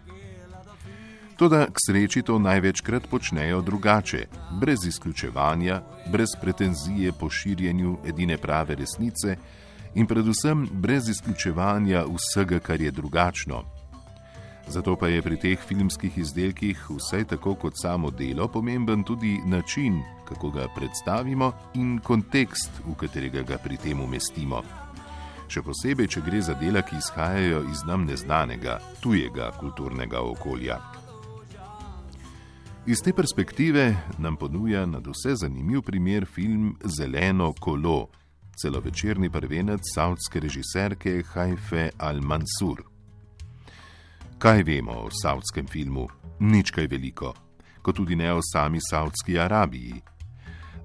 Toda 1.38 1.66
k 1.70 1.80
sreči 1.86 2.22
to 2.26 2.38
največkrat 2.42 3.06
počnejo 3.10 3.60
drugače, 3.62 4.24
brez 4.60 4.84
izključevanja, 4.90 5.80
brez 6.10 6.34
pretenzije 6.40 7.12
po 7.14 7.30
širjenju 7.30 7.98
edine 8.04 8.36
prave 8.38 8.74
resnice 8.74 9.36
in 9.94 10.06
predvsem 10.06 10.66
brez 10.72 11.08
izključevanja 11.08 12.04
vsega, 12.10 12.58
kar 12.58 12.80
je 12.80 12.90
drugačno, 12.90 13.62
Zato 14.68 14.96
pa 14.96 15.08
je 15.08 15.22
pri 15.22 15.36
teh 15.40 15.60
filmskih 15.68 16.18
izdelkih, 16.18 16.90
vsaj 16.90 17.24
tako 17.24 17.54
kot 17.54 17.72
samo 17.80 18.10
delo, 18.10 18.48
pomemben 18.48 19.04
tudi 19.04 19.38
način, 19.46 20.02
kako 20.28 20.50
ga 20.50 20.66
predstavimo 20.76 21.52
in 21.74 21.98
kontekst, 22.04 22.70
v 22.84 22.94
katerega 22.94 23.42
ga 23.42 23.56
pri 23.58 23.76
tem 23.76 24.00
umestimo. 24.00 24.60
Še 25.48 25.62
posebej, 25.64 26.10
če 26.12 26.20
gre 26.20 26.42
za 26.44 26.54
dela, 26.60 26.82
ki 26.84 26.98
izhajajo 27.00 27.62
iz 27.72 27.80
nam 27.88 28.04
neznanega, 28.04 28.76
tujega 29.00 29.48
kulturnega 29.56 30.20
okolja. 30.20 30.76
Iz 32.88 33.00
te 33.04 33.12
perspektive 33.12 33.94
nam 34.18 34.36
ponuja 34.36 34.84
na 34.86 35.00
vse 35.00 35.34
zanimiv 35.40 35.82
primer 35.88 36.26
film 36.28 36.76
Zeleno 36.84 37.54
kolo, 37.60 38.10
celovečerni 38.60 39.32
prvenec 39.32 39.80
savtske 39.94 40.40
režiserke 40.40 41.22
Hajfe 41.32 41.90
Al-Mansur. 41.96 42.97
Kaj 44.38 44.62
vemo 44.62 44.92
o 44.92 45.08
savdskem 45.10 45.66
filmu? 45.66 46.06
Nič 46.40 46.70
kaj 46.70 46.86
veliko, 46.86 47.32
kot 47.82 47.96
tudi 47.98 48.14
ne 48.14 48.28
o 48.30 48.38
sami 48.38 48.78
Saudski 48.78 49.34
Arabiji. 49.34 49.98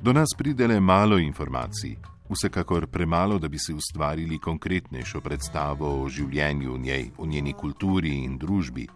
Do 0.02 0.14
nas 0.14 0.34
pride 0.38 0.66
le 0.68 0.80
malo 0.80 1.20
informacij, 1.22 1.94
vsekakor 2.30 2.88
premalo, 2.88 3.38
da 3.40 3.48
bi 3.48 3.60
si 3.62 3.74
ustvarili 3.74 4.40
konkretnejšo 4.42 5.22
predstavo 5.22 5.92
o 6.02 6.10
življenju 6.10 6.74
v 6.74 6.80
njej, 6.80 7.06
o 7.18 7.30
njeni 7.30 7.54
kulturi 7.54 8.16
in 8.24 8.40
družbi. 8.42 8.88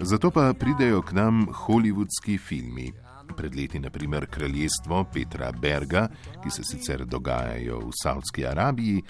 Zato 0.00 0.32
pa 0.34 0.50
pridejo 0.58 1.04
k 1.06 1.14
nam 1.14 1.46
holivudski 1.46 2.40
filmi. 2.42 2.90
Pred 3.36 3.54
leti, 3.54 3.78
naprimer, 3.78 4.26
Kraljestvo 4.26 5.04
Petra 5.14 5.52
Berga, 5.52 6.08
ki 6.42 6.50
se 6.50 6.66
sicer 6.66 7.06
dogajajo 7.06 7.84
v 7.86 7.94
Saudski 8.02 8.46
Arabiji, 8.46 9.04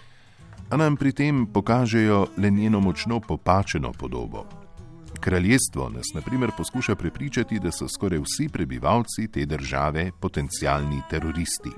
a 0.70 0.76
nam 0.76 0.96
pri 0.96 1.12
tem 1.12 1.46
pokažejo 1.46 2.26
le 2.36 2.50
njeno 2.50 2.80
močno 2.80 3.20
popačeno 3.20 3.92
podobo. 3.92 4.46
Kraljestvo 5.20 5.88
nas 5.88 6.06
naprimer 6.14 6.50
poskuša 6.56 6.94
prepričati, 6.94 7.58
da 7.58 7.72
so 7.72 7.88
skoraj 7.88 8.18
vsi 8.18 8.48
prebivalci 8.48 9.28
te 9.32 9.46
države 9.46 10.10
potencijalni 10.20 11.02
teroristi. 11.10 11.70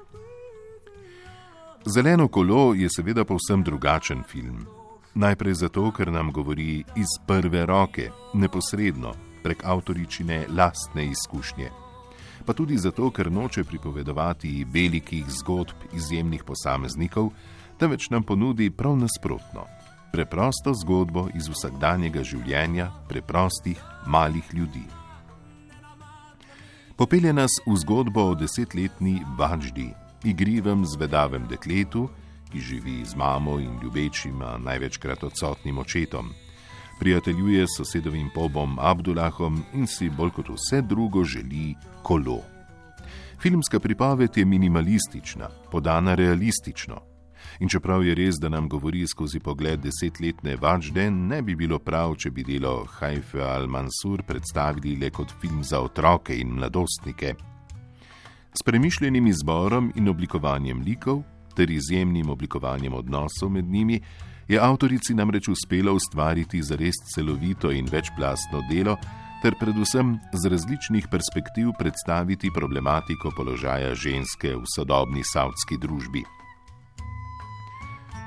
Zeleno 1.87 2.29
kolo 2.29 2.75
je 2.75 2.89
seveda 2.91 3.25
povsem 3.25 3.63
drugačen 3.63 4.23
film. 4.23 4.67
Najprej 5.15 5.55
zato, 5.55 5.91
ker 5.93 6.13
nam 6.13 6.33
govori 6.33 6.85
iz 6.97 7.15
prve 7.27 7.67
roke, 7.67 8.11
neposredno, 8.35 9.15
prek 9.43 9.65
avtoričine 9.65 10.47
lastne 10.49 11.07
izkušnje. 11.07 11.71
Pa 12.47 12.53
tudi 12.53 12.77
zato, 12.79 13.11
ker 13.11 13.33
noče 13.33 13.65
pripovedovati 13.65 14.67
velikih 14.73 15.25
zgodb 15.29 15.89
izjemnih 15.95 16.45
posameznikov, 16.45 17.31
temveč 17.81 18.11
nam 18.11 18.23
ponudi 18.23 18.71
prav 18.71 18.97
nasprotno. 18.97 19.65
Preprosto 20.13 20.75
zgodbo 20.75 21.29
iz 21.35 21.49
vsakdanjega 21.49 22.23
življenja 22.23 22.91
preprostih 23.09 23.81
malih 24.07 24.45
ljudi. 24.53 24.85
Popelje 26.97 27.33
nas 27.33 27.57
v 27.65 27.77
zgodbo 27.81 28.27
o 28.29 28.35
desetletni 28.37 29.23
Važdi, 29.39 29.89
igrivem 30.25 30.85
zvedavem 30.85 31.47
dekletu, 31.49 32.11
ki 32.53 32.61
živi 32.61 32.99
z 33.07 33.17
mamo 33.17 33.57
in 33.63 33.79
ljubečima, 33.83 34.59
največkrat 34.59 35.25
odsotnim 35.25 35.79
očetom. 35.79 36.35
Prijateljuje 37.01 37.65
s 37.65 37.79
sosedovim 37.79 38.29
pobom 38.35 38.77
Abdullahom 38.77 39.63
in 39.73 39.87
si 39.87 40.11
bolj 40.11 40.35
kot 40.37 40.51
vse 40.53 40.83
drugo 40.83 41.25
želi 41.25 41.75
kolo. 42.03 42.43
Filmska 43.41 43.81
pripoved 43.81 44.37
je 44.37 44.45
minimalistična, 44.45 45.49
podana 45.71 46.15
realistično. 46.15 47.10
In 47.61 47.69
čeprav 47.69 48.05
je 48.05 48.15
res, 48.15 48.39
da 48.41 48.49
nam 48.49 48.69
govori 48.69 49.07
skozi 49.07 49.41
pogled 49.41 49.81
desetletne 49.85 50.57
Vačde, 50.57 51.11
ne 51.11 51.43
bi 51.43 51.57
bilo 51.57 51.79
prav, 51.79 52.17
če 52.17 52.31
bi 52.31 52.45
delo 52.45 52.85
Haife 52.99 53.43
al-Mansur 53.45 54.23
predstavili 54.27 54.97
le 54.97 55.11
kot 55.11 55.35
film 55.41 55.65
za 55.65 55.81
otroke 55.81 56.37
in 56.37 56.55
mladostnike. 56.57 57.35
S 58.55 58.63
premišljenim 58.67 59.27
izborom 59.27 59.93
in 59.97 60.09
oblikovanjem 60.09 60.83
likov 60.83 61.23
ter 61.57 61.71
izjemnim 61.71 62.31
oblikovanjem 62.31 62.95
odnosov 62.95 63.51
med 63.51 63.65
njimi 63.65 64.01
je 64.49 64.59
avtorici 64.59 65.15
namreč 65.15 65.49
uspelo 65.49 65.93
ustvariti 65.95 66.63
zares 66.63 66.95
celovito 67.15 67.71
in 67.71 67.87
večplastno 67.87 68.63
delo, 68.71 68.97
ter 69.43 69.55
predvsem 69.61 70.19
z 70.33 70.49
različnih 70.49 71.07
perspektiv 71.11 71.71
predstaviti 71.79 72.51
problematiko 72.55 73.31
položaja 73.37 73.95
ženske 73.95 74.57
v 74.57 74.65
sodobni 74.75 75.23
savdski 75.25 75.79
družbi. 75.81 76.25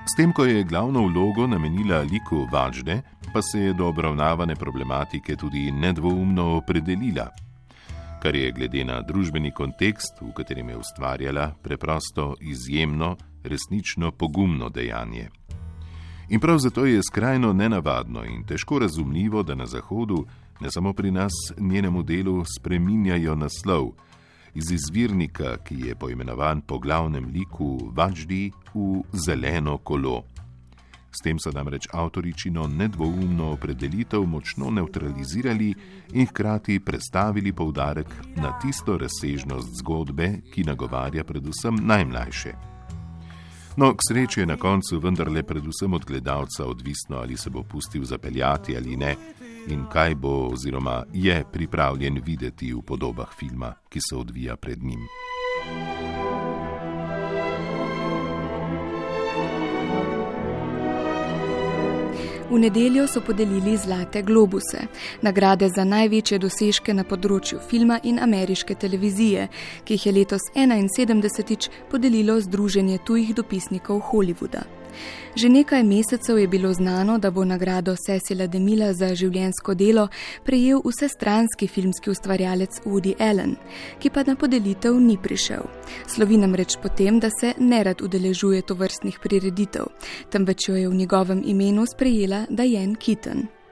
S 0.06 0.16
tem, 0.18 0.34
ko 0.34 0.46
je 0.46 0.64
glavno 0.64 1.08
vlogo 1.08 1.48
namenila 1.48 2.02
liku 2.02 2.48
Važde, 2.52 3.02
pa 3.34 3.42
se 3.42 3.60
je 3.60 3.74
do 3.74 3.88
obravnavane 3.88 4.56
problematike 4.56 5.36
tudi 5.36 5.72
nedvoumno 5.72 6.58
opredelila, 6.58 7.30
kar 8.22 8.36
je 8.36 8.52
glede 8.52 8.84
na 8.84 9.02
družbeni 9.02 9.52
kontekst, 9.52 10.20
v 10.22 10.34
katerem 10.36 10.70
je 10.70 10.78
ustvarjala, 10.78 11.54
preprosto 11.64 12.36
izjemno, 12.42 13.16
resnično 13.44 14.12
pogumno 14.12 14.70
dejanje. 14.70 15.30
In 16.30 16.40
prav 16.40 16.58
zato 16.58 16.86
je 16.86 17.02
skrajno 17.04 17.54
nenavadno 17.54 18.26
in 18.26 18.44
težko 18.44 18.80
razumljivo, 18.80 19.44
da 19.44 19.56
na 19.56 19.66
Zahodu, 19.66 20.26
ne 20.60 20.72
samo 20.72 20.94
pri 20.94 21.12
nas, 21.12 21.34
njenemu 21.58 22.04
delu 22.04 22.44
spreminjajo 22.60 23.36
naslov 23.36 23.92
iz 24.56 24.72
izvirnika, 24.72 25.58
ki 25.58 25.80
je 25.88 25.96
poimenovan 25.96 26.62
po 26.62 26.80
glavnem 26.80 27.26
liku 27.34 27.92
Važdi 27.96 28.52
v 28.74 29.02
zeleno 29.14 29.78
kolo. 29.78 30.24
S 31.14 31.22
tem 31.22 31.38
so 31.40 31.52
namreč 31.54 31.88
avtoričino 31.94 32.68
nedvoumno 32.68 33.52
opredelitev 33.54 34.26
močno 34.26 34.72
neutralizirali 34.72 35.74
in 36.14 36.26
hkrati 36.26 36.80
prestavili 36.80 37.54
poudarek 37.54 38.16
na 38.36 38.58
tisto 38.60 38.98
razsežnost 38.98 39.78
zgodbe, 39.82 40.42
ki 40.54 40.64
nagovarja 40.64 41.24
predvsem 41.24 41.78
najmlajše. 41.82 42.54
No, 43.78 43.94
k 43.94 44.06
sreči 44.10 44.40
je 44.40 44.46
na 44.46 44.58
koncu 44.58 45.00
vendarle 45.00 45.44
predvsem 45.44 45.94
od 45.94 46.06
gledalca 46.06 46.66
odvisno, 46.66 47.18
ali 47.18 47.38
se 47.38 47.50
bo 47.50 47.64
pustil 47.64 48.04
zapeljati 48.04 48.78
ali 48.78 48.98
ne, 48.98 49.16
in 49.68 49.86
kaj 49.92 50.16
bo 50.16 50.50
oziroma 50.52 51.04
je 51.14 51.44
pripravljen 51.52 52.22
videti 52.26 52.74
v 52.74 52.82
podobah 52.82 53.30
filma, 53.40 53.74
ki 53.90 54.00
se 54.10 54.16
odvija 54.16 54.56
pred 54.56 54.84
njim. 54.84 55.08
V 62.54 62.60
nedeljo 62.60 63.08
so 63.08 63.22
podelili 63.22 63.78
Zlate 63.78 64.22
globuse, 64.22 64.84
nagrade 65.22 65.70
za 65.70 65.84
največje 65.84 66.38
dosežke 66.38 66.94
na 66.94 67.02
področju 67.04 67.58
filma 67.70 67.98
in 68.04 68.20
ameriške 68.22 68.76
televizije, 68.76 69.48
ki 69.88 69.98
jih 69.98 70.06
je 70.06 70.14
letos 70.20 70.46
71. 70.54 71.70
podelilo 71.90 72.38
Združenje 72.42 73.00
tujih 73.08 73.34
dopisnikov 73.36 74.04
Hollywooda. 74.12 74.83
Že 75.36 75.50
nekaj 75.50 75.84
mesecev 75.84 76.38
je 76.38 76.48
bilo 76.48 76.74
znano, 76.74 77.18
da 77.18 77.32
bo 77.32 77.46
nagrado 77.46 77.96
Cecila 77.96 78.48
Demila 78.48 78.94
za 78.94 79.16
življensko 79.16 79.74
delo 79.74 80.08
prejel 80.46 80.82
vsestranski 80.86 81.68
filmski 81.68 82.10
ustvarjalec 82.10 82.84
Woody 82.86 83.16
Allen, 83.20 83.56
ki 84.00 84.10
pa 84.10 84.24
na 84.28 84.36
podelitev 84.36 85.00
ni 85.00 85.18
prišel. 85.18 85.66
Slovi 86.08 86.38
namreč 86.38 86.78
potem, 86.82 87.20
da 87.20 87.30
se 87.30 87.54
nerad 87.58 88.02
udeležuje 88.02 88.62
to 88.62 88.76
vrstnih 88.76 89.20
prireditev, 89.24 89.90
temveč 90.30 90.70
jo 90.70 90.76
je 90.76 90.90
v 90.90 90.96
njegovem 90.96 91.44
imenu 91.46 91.86
sprejela 91.86 92.46
Diane 92.50 92.96
Keaton. 92.96 93.63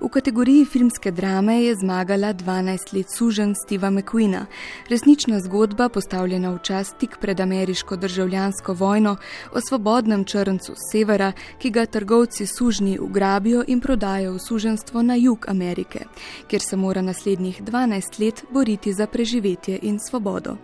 V 0.00 0.08
kategoriji 0.08 0.64
filmske 0.64 1.10
drame 1.10 1.62
je 1.62 1.74
zmagala 1.76 2.34
12 2.34 2.96
let 2.96 3.06
sužen 3.16 3.54
Steva 3.64 3.90
McQueena, 3.90 4.46
resnična 4.88 5.40
zgodba 5.40 5.88
postavljena 5.88 6.50
v 6.50 6.58
čas 6.62 6.92
tik 6.98 7.16
pred 7.20 7.40
ameriško 7.40 7.96
državljansko 7.96 8.72
vojno 8.72 9.16
o 9.52 9.60
svobodnem 9.68 10.24
črncu 10.24 10.74
severa, 10.92 11.32
ki 11.58 11.70
ga 11.70 11.86
trgovci 11.86 12.46
sužnji 12.46 12.98
ugrabijo 12.98 13.64
in 13.66 13.80
prodajo 13.80 14.32
v 14.32 14.38
suženstvo 14.38 15.02
na 15.02 15.14
jug 15.14 15.44
Amerike, 15.48 16.04
kjer 16.48 16.62
se 16.62 16.76
mora 16.76 17.02
naslednjih 17.02 17.62
12 17.62 18.24
let 18.24 18.44
boriti 18.50 18.92
za 18.92 19.06
preživetje 19.06 19.78
in 19.82 19.98
svobodo. 19.98 20.56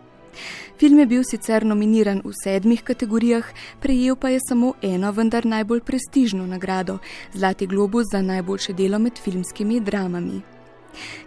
Film 0.78 0.98
je 0.98 1.06
bil 1.06 1.22
sicer 1.24 1.64
nominiran 1.66 2.22
v 2.24 2.32
sedmih 2.44 2.82
kategorijah, 2.82 3.44
prejel 3.80 4.16
pa 4.16 4.28
je 4.28 4.40
samo 4.48 4.74
eno, 4.82 5.12
vendar 5.12 5.46
najbolj 5.46 5.80
prestižno 5.80 6.46
nagrado- 6.46 6.98
Zlati 7.38 7.66
globus 7.66 8.06
za 8.12 8.22
najboljše 8.22 8.72
delo 8.72 8.98
med 8.98 9.18
filmskimi 9.18 9.80
dramami. 9.80 10.42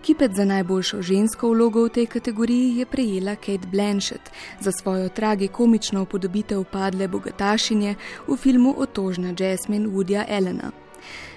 Kipet 0.01 0.31
za 0.35 0.45
najboljšo 0.45 1.01
žensko 1.01 1.49
vlogo 1.49 1.83
v 1.85 1.89
tej 1.89 2.05
kategoriji 2.05 2.77
je 2.77 2.85
prejela 2.85 3.35
Kate 3.35 3.67
Blanchett 3.71 4.31
za 4.59 4.71
svojo 4.71 5.09
tragikomično 5.09 6.01
upodobitev 6.01 6.63
padle 6.63 7.07
bogatašinje 7.07 7.95
v 8.27 8.37
filmu 8.37 8.75
Otožna 8.77 9.33
Jasmine 9.39 9.87
Woodyja 9.87 10.25
Elena. 10.27 10.71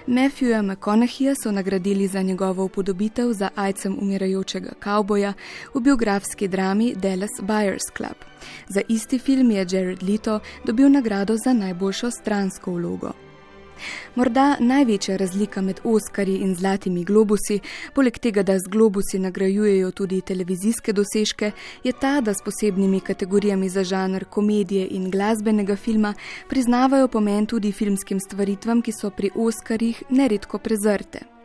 Matthewa 0.07 0.61
McConaugheyja 0.61 1.35
so 1.43 1.51
nagradili 1.51 2.07
za 2.07 2.21
njegovo 2.21 2.65
upodobitev 2.65 3.33
za 3.33 3.49
ajcem 3.55 3.97
umirajočega 4.01 4.71
kavboja 4.79 5.33
v 5.73 5.79
biografski 5.79 6.47
drami 6.47 6.95
Dallas 6.95 7.41
Buyers 7.41 7.83
Club. 7.97 8.15
Za 8.69 8.81
isti 8.87 9.19
film 9.19 9.51
je 9.51 9.65
Jared 9.71 10.03
Leto 10.03 10.39
dobil 10.65 10.89
nagrado 10.89 11.37
za 11.37 11.53
najboljšo 11.53 12.11
stransko 12.11 12.71
vlogo. 12.71 13.30
Morda 14.15 14.57
največja 14.59 15.17
razlika 15.17 15.61
med 15.61 15.79
Oskarji 15.83 16.37
in 16.37 16.55
Zlatimi 16.55 17.03
globusi, 17.03 17.59
poleg 17.95 18.17
tega, 18.19 18.43
da 18.43 18.59
z 18.59 18.69
globusi 18.69 19.19
nagrajujejo 19.19 19.91
tudi 19.91 20.21
televizijske 20.21 20.93
dosežke, 20.93 21.51
je 21.83 21.93
ta, 21.93 22.21
da 22.21 22.33
s 22.33 22.43
posebnimi 22.45 22.99
kategorijami 22.99 23.69
za 23.69 23.83
žanr 23.83 24.25
komedije 24.25 24.87
in 24.87 25.11
glasbenega 25.11 25.75
filma 25.75 26.13
priznavajo 26.49 27.07
pomen 27.07 27.45
tudi 27.45 27.71
filmskim 27.71 28.19
stvaritvam, 28.19 28.81
ki 28.81 28.91
so 28.91 29.09
pri 29.09 29.29
Oskarjih 29.35 30.03
neredko 30.09 30.57
prezrte. 30.57 31.40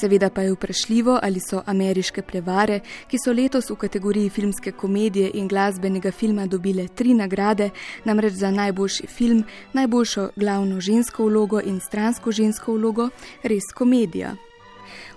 Seveda 0.00 0.30
pa 0.30 0.42
je 0.42 0.52
vprašljivo, 0.52 1.18
ali 1.22 1.40
so 1.40 1.62
ameriške 1.66 2.22
prevare, 2.22 2.80
ki 3.08 3.18
so 3.24 3.32
letos 3.32 3.70
v 3.70 3.76
kategoriji 3.76 4.30
filmske 4.30 4.72
komedije 4.72 5.30
in 5.34 5.48
glasbenega 5.48 6.10
filma 6.10 6.46
dobile 6.46 6.88
tri 6.88 7.14
nagrade, 7.14 7.70
namreč 8.04 8.32
za 8.32 8.50
najboljši 8.50 9.06
film, 9.06 9.44
najboljšo 9.72 10.30
glavno 10.36 10.80
žensko 10.80 11.24
vlogo 11.24 11.60
in 11.60 11.80
stransko 11.80 12.32
žensko 12.32 12.72
vlogo, 12.72 13.08
res 13.42 13.72
komedija. 13.74 14.36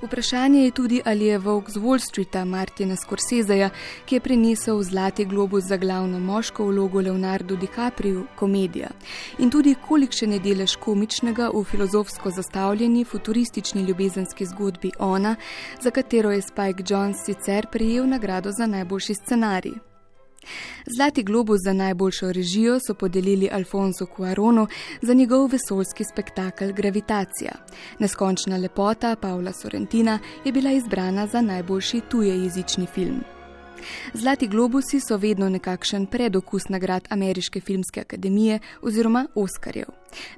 Vprašanje 0.02 0.64
je 0.64 0.72
tudi, 0.72 1.02
ali 1.06 1.26
je 1.26 1.38
Vogue 1.38 1.70
z 1.70 1.78
Wall 1.78 2.00
Streeta 2.00 2.46
Martina 2.46 2.96
Scorseseja, 2.96 3.70
ki 4.06 4.16
je 4.16 4.20
prinesel 4.20 4.84
zlati 4.84 5.26
globus 5.26 5.64
za 5.64 5.78
glavno 5.78 6.20
moško 6.20 6.66
vlogo 6.66 7.02
Leonardo 7.02 7.56
DiCaprio, 7.56 8.24
komedija. 8.36 8.90
In 9.40 9.52
tudi 9.52 9.76
kolikšen 9.88 10.34
je 10.34 10.40
delež 10.40 10.76
komičnega 10.76 11.52
v 11.54 11.64
filozofsko 11.64 12.32
zastavljeni 12.32 13.06
futuristični 13.06 13.82
ljubezenski 13.82 14.46
zgodbi 14.46 14.92
Ona, 15.00 15.36
za 15.82 15.92
katero 15.92 16.32
je 16.32 16.42
Spike 16.42 16.84
Jones 16.88 17.26
sicer 17.26 17.68
prejel 17.72 18.10
nagrado 18.10 18.52
za 18.52 18.66
najboljši 18.66 19.14
scenarij. 19.14 19.91
Zlati 20.96 21.24
globus 21.24 21.60
za 21.66 21.74
najboljšo 21.74 22.32
režijo 22.32 22.80
so 22.88 22.94
podelili 22.94 23.50
Alfonso 23.52 24.06
Cuaronu 24.16 24.68
za 25.02 25.14
njegov 25.14 25.50
vesoljski 25.52 26.04
spektakel 26.04 26.74
Gravitacija. 26.74 27.52
Neskončna 28.00 28.58
lepota 28.58 29.16
Pavla 29.16 29.54
Sorrentina 29.54 30.20
je 30.46 30.52
bila 30.52 30.72
izbrana 30.72 31.28
za 31.28 31.42
najboljši 31.42 32.02
tujejezični 32.10 32.86
film. 32.94 33.24
Zlati 34.14 34.48
globusi 34.48 35.00
so 35.00 35.18
vedno 35.18 35.50
nekakšen 35.50 36.06
predokus 36.06 36.70
nagrad 36.70 37.08
Ameriške 37.10 37.60
filmske 37.60 38.02
akademije 38.02 38.60
oziroma 38.82 39.28
Oskarjev. 39.36 39.88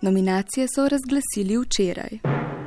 Nominacije 0.01 0.67
so 0.75 0.87
razglasili 0.87 1.57
včeraj. 1.57 2.62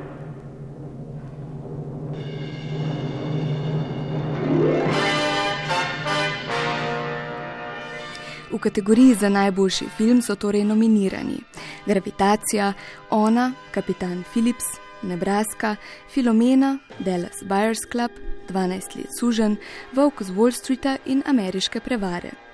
V 8.57 8.59
kategoriji 8.59 9.13
za 9.13 9.29
najboljši 9.29 9.85
film 9.97 10.21
so 10.21 10.35
torej 10.35 10.63
nominirani 10.63 11.37
Gravitacija, 11.85 12.73
Ona, 13.09 13.51
Kapitan 13.71 14.23
Philips, 14.31 14.65
Nebraska, 15.03 15.75
Filomena, 16.13 16.77
Dallas 16.99 17.43
Buyers 17.43 17.85
Club, 17.91 18.11
12 18.49 18.95
let 18.95 19.07
sužen, 19.19 19.55
Volk 19.93 20.23
z 20.23 20.31
Wall 20.31 20.51
Streeta 20.51 20.97
in 21.05 21.23
Ameriške 21.25 21.79
prevare. 21.79 22.46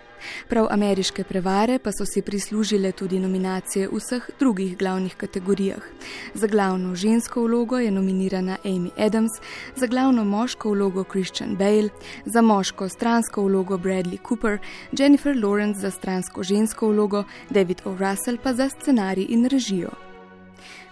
Prav 0.47 0.67
ameriške 0.69 1.23
prevare 1.23 1.79
pa 1.79 1.91
so 1.91 2.05
si 2.05 2.21
prislužile 2.21 2.91
tudi 2.91 3.19
nominacije 3.19 3.87
v 3.87 3.97
vseh 3.97 4.29
drugih 4.39 4.77
glavnih 4.77 5.15
kategorijah. 5.15 5.83
Za 6.33 6.47
glavno 6.47 6.95
žensko 6.95 7.41
vlogo 7.41 7.79
je 7.79 7.91
nominirana 7.91 8.57
Amy 8.63 8.89
Adams, 8.97 9.31
za 9.75 9.87
glavno 9.87 10.23
moško 10.23 10.69
vlogo 10.69 11.03
Christian 11.03 11.55
Bale, 11.55 11.89
za 12.25 12.41
moško 12.41 12.89
stransko 12.89 13.43
vlogo 13.43 13.77
Bradley 13.77 14.19
Cooper, 14.27 14.57
Jennifer 14.91 15.35
Lawrence 15.35 15.79
za 15.79 15.91
stransko 15.91 16.43
žensko 16.43 16.87
vlogo, 16.87 17.23
David 17.49 17.81
O. 17.85 17.95
Russell 17.95 18.37
pa 18.43 18.53
za 18.53 18.69
scenarij 18.69 19.25
in 19.29 19.45
režijo. 19.45 20.12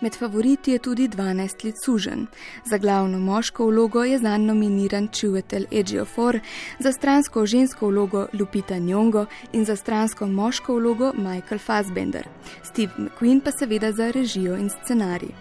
Med 0.01 0.15
favoriti 0.15 0.71
je 0.71 0.79
tudi 0.79 1.07
12 1.07 1.65
let 1.65 1.75
sužen. 1.86 2.27
Za 2.65 2.77
glavno 2.77 3.19
moško 3.19 3.65
vlogo 3.65 4.03
je 4.03 4.19
zanj 4.19 4.45
nominiran 4.45 5.07
Čuvetel 5.07 5.65
Ejiofor, 5.71 6.39
za 6.79 6.91
stransko 6.91 7.45
žensko 7.45 7.88
vlogo 7.88 8.27
Lupita 8.34 8.75
Nyong'o 8.75 9.25
in 9.53 9.65
za 9.65 9.75
stransko 9.75 10.27
moško 10.27 10.75
vlogo 10.75 11.12
Michael 11.17 11.60
Fassbender. 11.60 12.27
Steve 12.63 12.91
McQueen 12.97 13.41
pa 13.41 13.51
seveda 13.51 13.91
za 13.91 14.12
režijo 14.12 14.57
in 14.57 14.69
scenarij. 14.69 15.31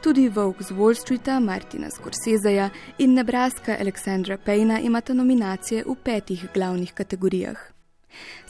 Tudi 0.00 0.28
Vogue 0.28 0.62
z 0.62 0.70
Wall 0.70 0.94
Streeta, 0.94 1.40
Martina 1.40 1.90
Scorseseja 1.90 2.70
in 2.98 3.14
Nebraska 3.14 3.76
Aleksandra 3.80 4.38
Payna 4.38 4.80
imata 4.80 5.14
nominacije 5.14 5.84
v 5.86 5.94
petih 6.04 6.46
glavnih 6.54 6.92
kategorijah. 6.92 7.75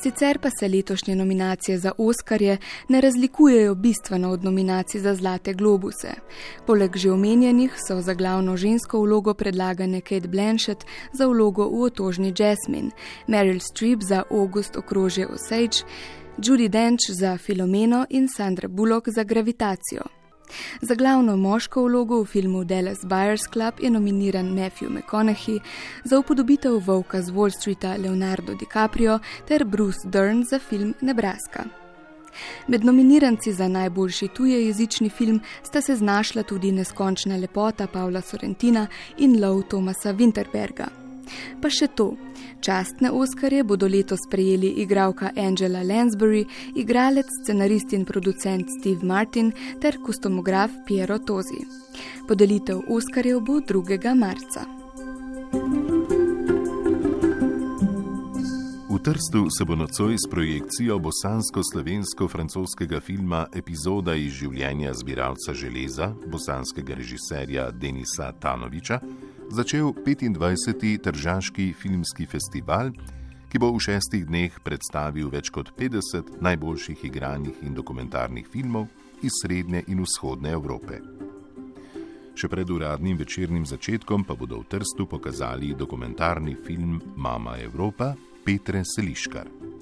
Sicer 0.02 0.38
pa 0.38 0.48
se 0.60 0.68
letošnje 0.68 1.14
nominacije 1.16 1.78
za 1.78 1.92
Oskarje 1.98 2.58
ne 2.88 3.00
razlikujejo 3.00 3.74
bistveno 3.74 4.30
od 4.30 4.44
nominacij 4.44 5.00
za 5.00 5.14
Zlate 5.14 5.52
globuse. 5.52 6.14
Poleg 6.66 6.96
že 6.96 7.10
omenjenih 7.10 7.74
so 7.88 8.00
za 8.00 8.14
glavno 8.14 8.56
žensko 8.56 9.00
vlogo 9.00 9.34
predlagane 9.34 10.00
Kate 10.00 10.28
Blanchett 10.28 10.84
za 11.12 11.26
vlogo 11.26 11.68
v 11.68 11.82
otožni 11.82 12.34
Jasmine, 12.38 12.90
Meryl 13.26 13.60
Streep 13.60 14.02
za 14.02 14.22
August 14.30 14.76
okrožje 14.76 15.26
Osage, 15.26 15.78
Judy 16.38 16.68
Dench 16.68 17.10
za 17.10 17.38
Filomeno 17.38 18.06
in 18.10 18.28
Sandra 18.28 18.68
Bullock 18.68 19.08
za 19.08 19.24
Gravitacijo. 19.24 20.15
Za 20.80 20.94
glavno 20.94 21.36
moško 21.36 21.82
vlogo 21.82 22.20
v 22.22 22.26
filmu 22.26 22.64
Dallas 22.64 22.98
Buyers 23.04 23.42
Club 23.52 23.74
je 23.80 23.90
nominiran 23.90 24.46
Matthew 24.46 24.90
McConaughey, 24.90 25.60
za 26.04 26.18
upodobitev 26.18 26.80
Volka 26.86 27.22
z 27.22 27.30
Wall 27.30 27.50
Streeta 27.60 27.96
Leonardo 27.96 28.54
DiCaprio 28.54 29.18
ter 29.48 29.64
Bruce 29.64 30.08
Dern 30.08 30.44
za 30.44 30.58
film 30.58 30.94
Nebraska. 31.00 31.64
Med 32.66 32.84
nominiranci 32.84 33.52
za 33.52 33.68
najboljši 33.68 34.28
tujejezični 34.28 35.08
film 35.10 35.40
sta 35.62 35.80
se 35.80 35.96
znašla 35.96 36.42
tudi 36.42 36.72
Neskončna 36.72 37.36
lepota 37.36 37.86
Pavla 37.86 38.20
Sorrentina 38.20 38.86
in 39.18 39.44
Lov 39.44 39.62
Tomasa 39.62 40.12
Winterberga. 40.12 40.86
Pa 41.62 41.70
še 41.70 41.86
to. 41.86 42.14
Častne 42.66 43.10
Oskarje 43.10 43.64
bodo 43.64 43.86
letos 43.86 44.20
prejeli 44.30 44.66
igralka 44.66 45.30
Angela 45.36 45.82
Lansbury, 45.82 46.44
igralec, 46.74 47.26
scenarist 47.42 47.92
in 47.92 48.04
producent 48.04 48.66
Steve 48.80 49.06
Martin 49.06 49.52
ter 49.80 49.98
kostomograf 50.06 50.70
Piero 50.86 51.18
Tozi. 51.18 51.66
Podelitev 52.28 52.80
Oskarjev 52.88 53.40
bo 53.40 53.60
2. 53.60 54.14
marca. 54.14 54.64
V 58.90 58.98
Trstu 59.02 59.46
se 59.58 59.64
bo 59.64 59.76
nocoj 59.76 60.14
s 60.18 60.30
projekcijo 60.30 60.98
bosansko-slovensko-francoskega 60.98 63.00
filma 63.00 63.46
Epizoda 63.54 64.14
iz 64.14 64.32
življenja 64.32 64.94
zbiralca 64.94 65.54
železa 65.54 66.14
bosanskega 66.26 66.94
režiserja 66.94 67.70
Denisa 67.70 68.32
Tanoviča 68.32 69.00
začel 69.50 69.92
25. 69.92 70.98
Tržaški 71.02 71.72
filmski 71.72 72.26
festival, 72.26 72.90
ki 73.48 73.58
bo 73.58 73.70
v 73.72 73.80
šestih 73.80 74.26
dneh 74.26 74.52
predstavil 74.64 75.30
več 75.30 75.50
kot 75.54 75.72
50 75.78 76.40
najboljših 76.42 77.04
igranih 77.06 77.62
in 77.62 77.74
dokumentarnih 77.74 78.46
filmov 78.48 78.88
iz 79.22 79.32
srednje 79.42 79.84
in 79.88 80.02
vzhodne 80.02 80.52
Evrope. 80.52 81.00
Še 82.36 82.50
pred 82.52 82.68
uradnim 82.68 83.16
večernim 83.16 83.64
začetkom 83.64 84.26
pa 84.28 84.36
bodo 84.36 84.60
v 84.60 84.68
Trstu 84.68 85.08
pokazali 85.08 85.72
dokumentarni 85.72 86.56
film 86.66 87.00
Mama 87.16 87.56
Evropa 87.56 88.12
Petre 88.44 88.84
Seliškar. 88.84 89.75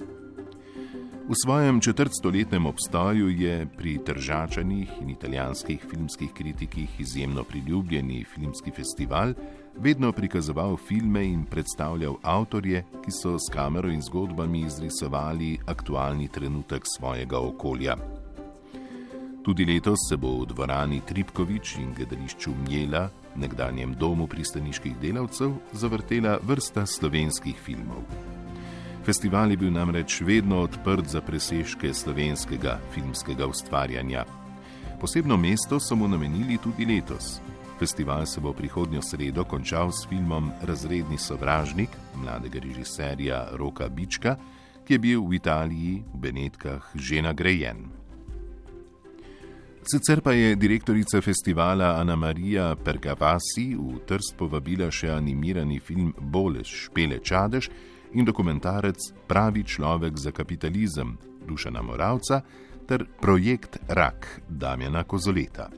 V 1.25 1.33
svojem 1.33 1.81
četrtstoletnem 1.81 2.65
obstoju 2.65 3.29
je 3.29 3.65
pri 3.77 3.97
Tržačanih 4.05 4.89
in 5.01 5.09
italijanskih 5.09 5.85
filmskih 5.89 6.29
kritikih 6.33 6.99
izjemno 6.99 7.43
priljubljeni 7.43 8.25
filmski 8.33 8.71
festival 8.71 9.33
vedno 9.77 10.11
prikazoval 10.11 10.77
filme 10.77 11.25
in 11.25 11.45
predstavljal 11.45 12.15
avtorje, 12.21 12.83
ki 13.05 13.11
so 13.11 13.39
s 13.39 13.49
kamero 13.53 13.89
in 13.89 14.01
zgodbami 14.01 14.59
izrisovali 14.59 15.57
aktualni 15.65 16.27
trenutek 16.27 16.83
svojega 16.97 17.39
okolja. 17.39 17.95
Tudi 19.43 19.65
letos 19.65 19.99
se 20.09 20.17
bo 20.17 20.39
v 20.41 20.45
dvorani 20.45 21.01
Tripkovič 21.07 21.75
in 21.77 21.93
gledališču 21.97 22.51
Mjela, 22.67 23.09
nekdanjem 23.35 23.93
domu 23.93 24.27
pristaniških 24.27 24.97
delavcev, 25.01 25.57
zavrtela 25.73 26.37
vrsta 26.43 26.85
slovenskih 26.85 27.55
filmov. 27.65 28.34
Festival 29.05 29.51
je 29.51 29.57
bil 29.57 29.69
namreč 29.69 30.21
vedno 30.25 30.63
odprt 30.65 31.05
za 31.05 31.21
presežke 31.21 31.93
slovenskega 31.93 32.79
filmskega 32.93 33.45
ustvarjanja. 33.45 34.23
Posebno 35.01 35.37
mesto 35.37 35.77
so 35.79 35.95
mu 35.95 36.07
namenili 36.07 36.57
tudi 36.57 36.85
letos. 36.85 37.37
Festival 37.79 38.25
se 38.25 38.41
bo 38.41 38.53
prihodnjo 38.53 39.01
sredo 39.01 39.43
končal 39.43 39.91
s 39.91 40.07
filmom 40.09 40.49
Razredni 40.61 41.17
sovražnik 41.17 41.89
mladega 42.15 42.59
režiserja 42.59 43.45
Roka 43.53 43.89
Bička, 43.89 44.37
ki 44.85 44.93
je 44.93 44.99
bil 44.99 45.21
v 45.21 45.37
Italiji 45.37 46.01
v 46.13 46.17
Benetkah 46.17 46.89
že 46.95 47.21
nagrajen. 47.21 47.85
Sicer 49.85 50.21
pa 50.21 50.33
je 50.33 50.55
direktorica 50.55 51.21
festivala 51.21 52.01
Ana 52.01 52.15
Marija 52.15 52.73
Pergavasi 52.75 53.75
v 53.77 54.01
Trst 54.01 54.33
povabila 54.33 54.89
še 54.89 55.13
animirani 55.13 55.77
film 55.77 56.09
Bolež, 56.17 56.89
Špele 56.89 57.21
Čadež, 57.21 57.69
in 58.15 58.25
dokumentarec 58.25 59.27
Pravi 59.27 59.63
človek 59.63 60.17
za 60.17 60.31
kapitalizem 60.31 61.17
Dušana 61.47 61.81
Moravca 61.81 62.41
ter 62.87 63.05
projekt 63.21 63.77
Rak 63.87 64.41
Damjana 64.49 65.03
Kozoleta. 65.03 65.69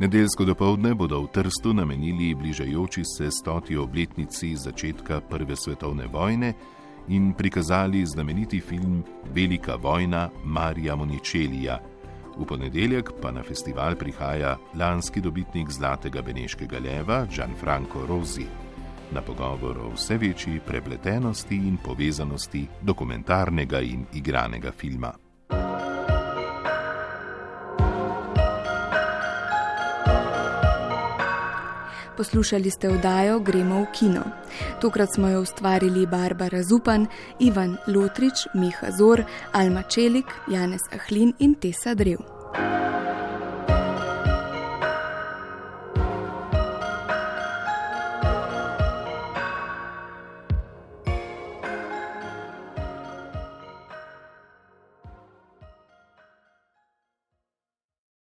Nedeljsko 0.00 0.44
dopoledne 0.44 0.94
bodo 0.94 1.20
v 1.22 1.28
Trstu 1.28 1.74
namenili 1.76 2.34
bližajoči 2.34 3.04
se 3.04 3.30
stoti 3.30 3.76
obletnici 3.76 4.56
začetka 4.56 5.20
Prve 5.20 5.56
svetovne 5.56 6.06
vojne 6.06 6.54
in 7.08 7.32
prikazali 7.32 8.06
znameniti 8.06 8.60
film 8.60 9.04
Velika 9.34 9.76
vojna 9.76 10.30
Marija 10.44 10.96
Moničelija. 10.96 11.78
V 12.38 12.46
ponedeljek 12.46 13.12
pa 13.22 13.30
na 13.30 13.42
festival 13.42 13.96
prihaja 13.96 14.56
lanski 14.74 15.20
dobitnik 15.20 15.70
Zlatega 15.70 16.22
Beneškega 16.22 16.78
leva 16.78 17.26
Gianfranco 17.28 18.06
Rosi 18.06 18.69
na 19.12 19.22
pogovor 19.22 19.78
o 19.78 19.90
vse 19.94 20.16
večji 20.16 20.60
prepletenosti 20.66 21.56
in 21.56 21.76
povezanosti 21.84 22.66
dokumentarnega 22.82 23.80
in 23.80 24.04
igranega 24.12 24.72
filma. 24.72 25.12
Poslušali 32.20 32.70
ste 32.70 32.88
oddajo 32.88 33.40
Gremo 33.40 33.80
v 33.80 33.86
kino. 33.96 34.22
Tokrat 34.80 35.08
smo 35.14 35.28
jo 35.28 35.40
ustvarili 35.40 36.06
Barbara 36.06 36.62
Zupan, 36.62 37.06
Ivan 37.38 37.76
Lotrič, 37.86 38.44
Miha 38.54 38.90
Zor, 38.98 39.24
Alma 39.52 39.82
Čelik, 39.82 40.26
Janez 40.48 40.84
Ahlin 40.92 41.32
in 41.38 41.54
Tesa 41.54 41.94
Drev. 41.94 42.20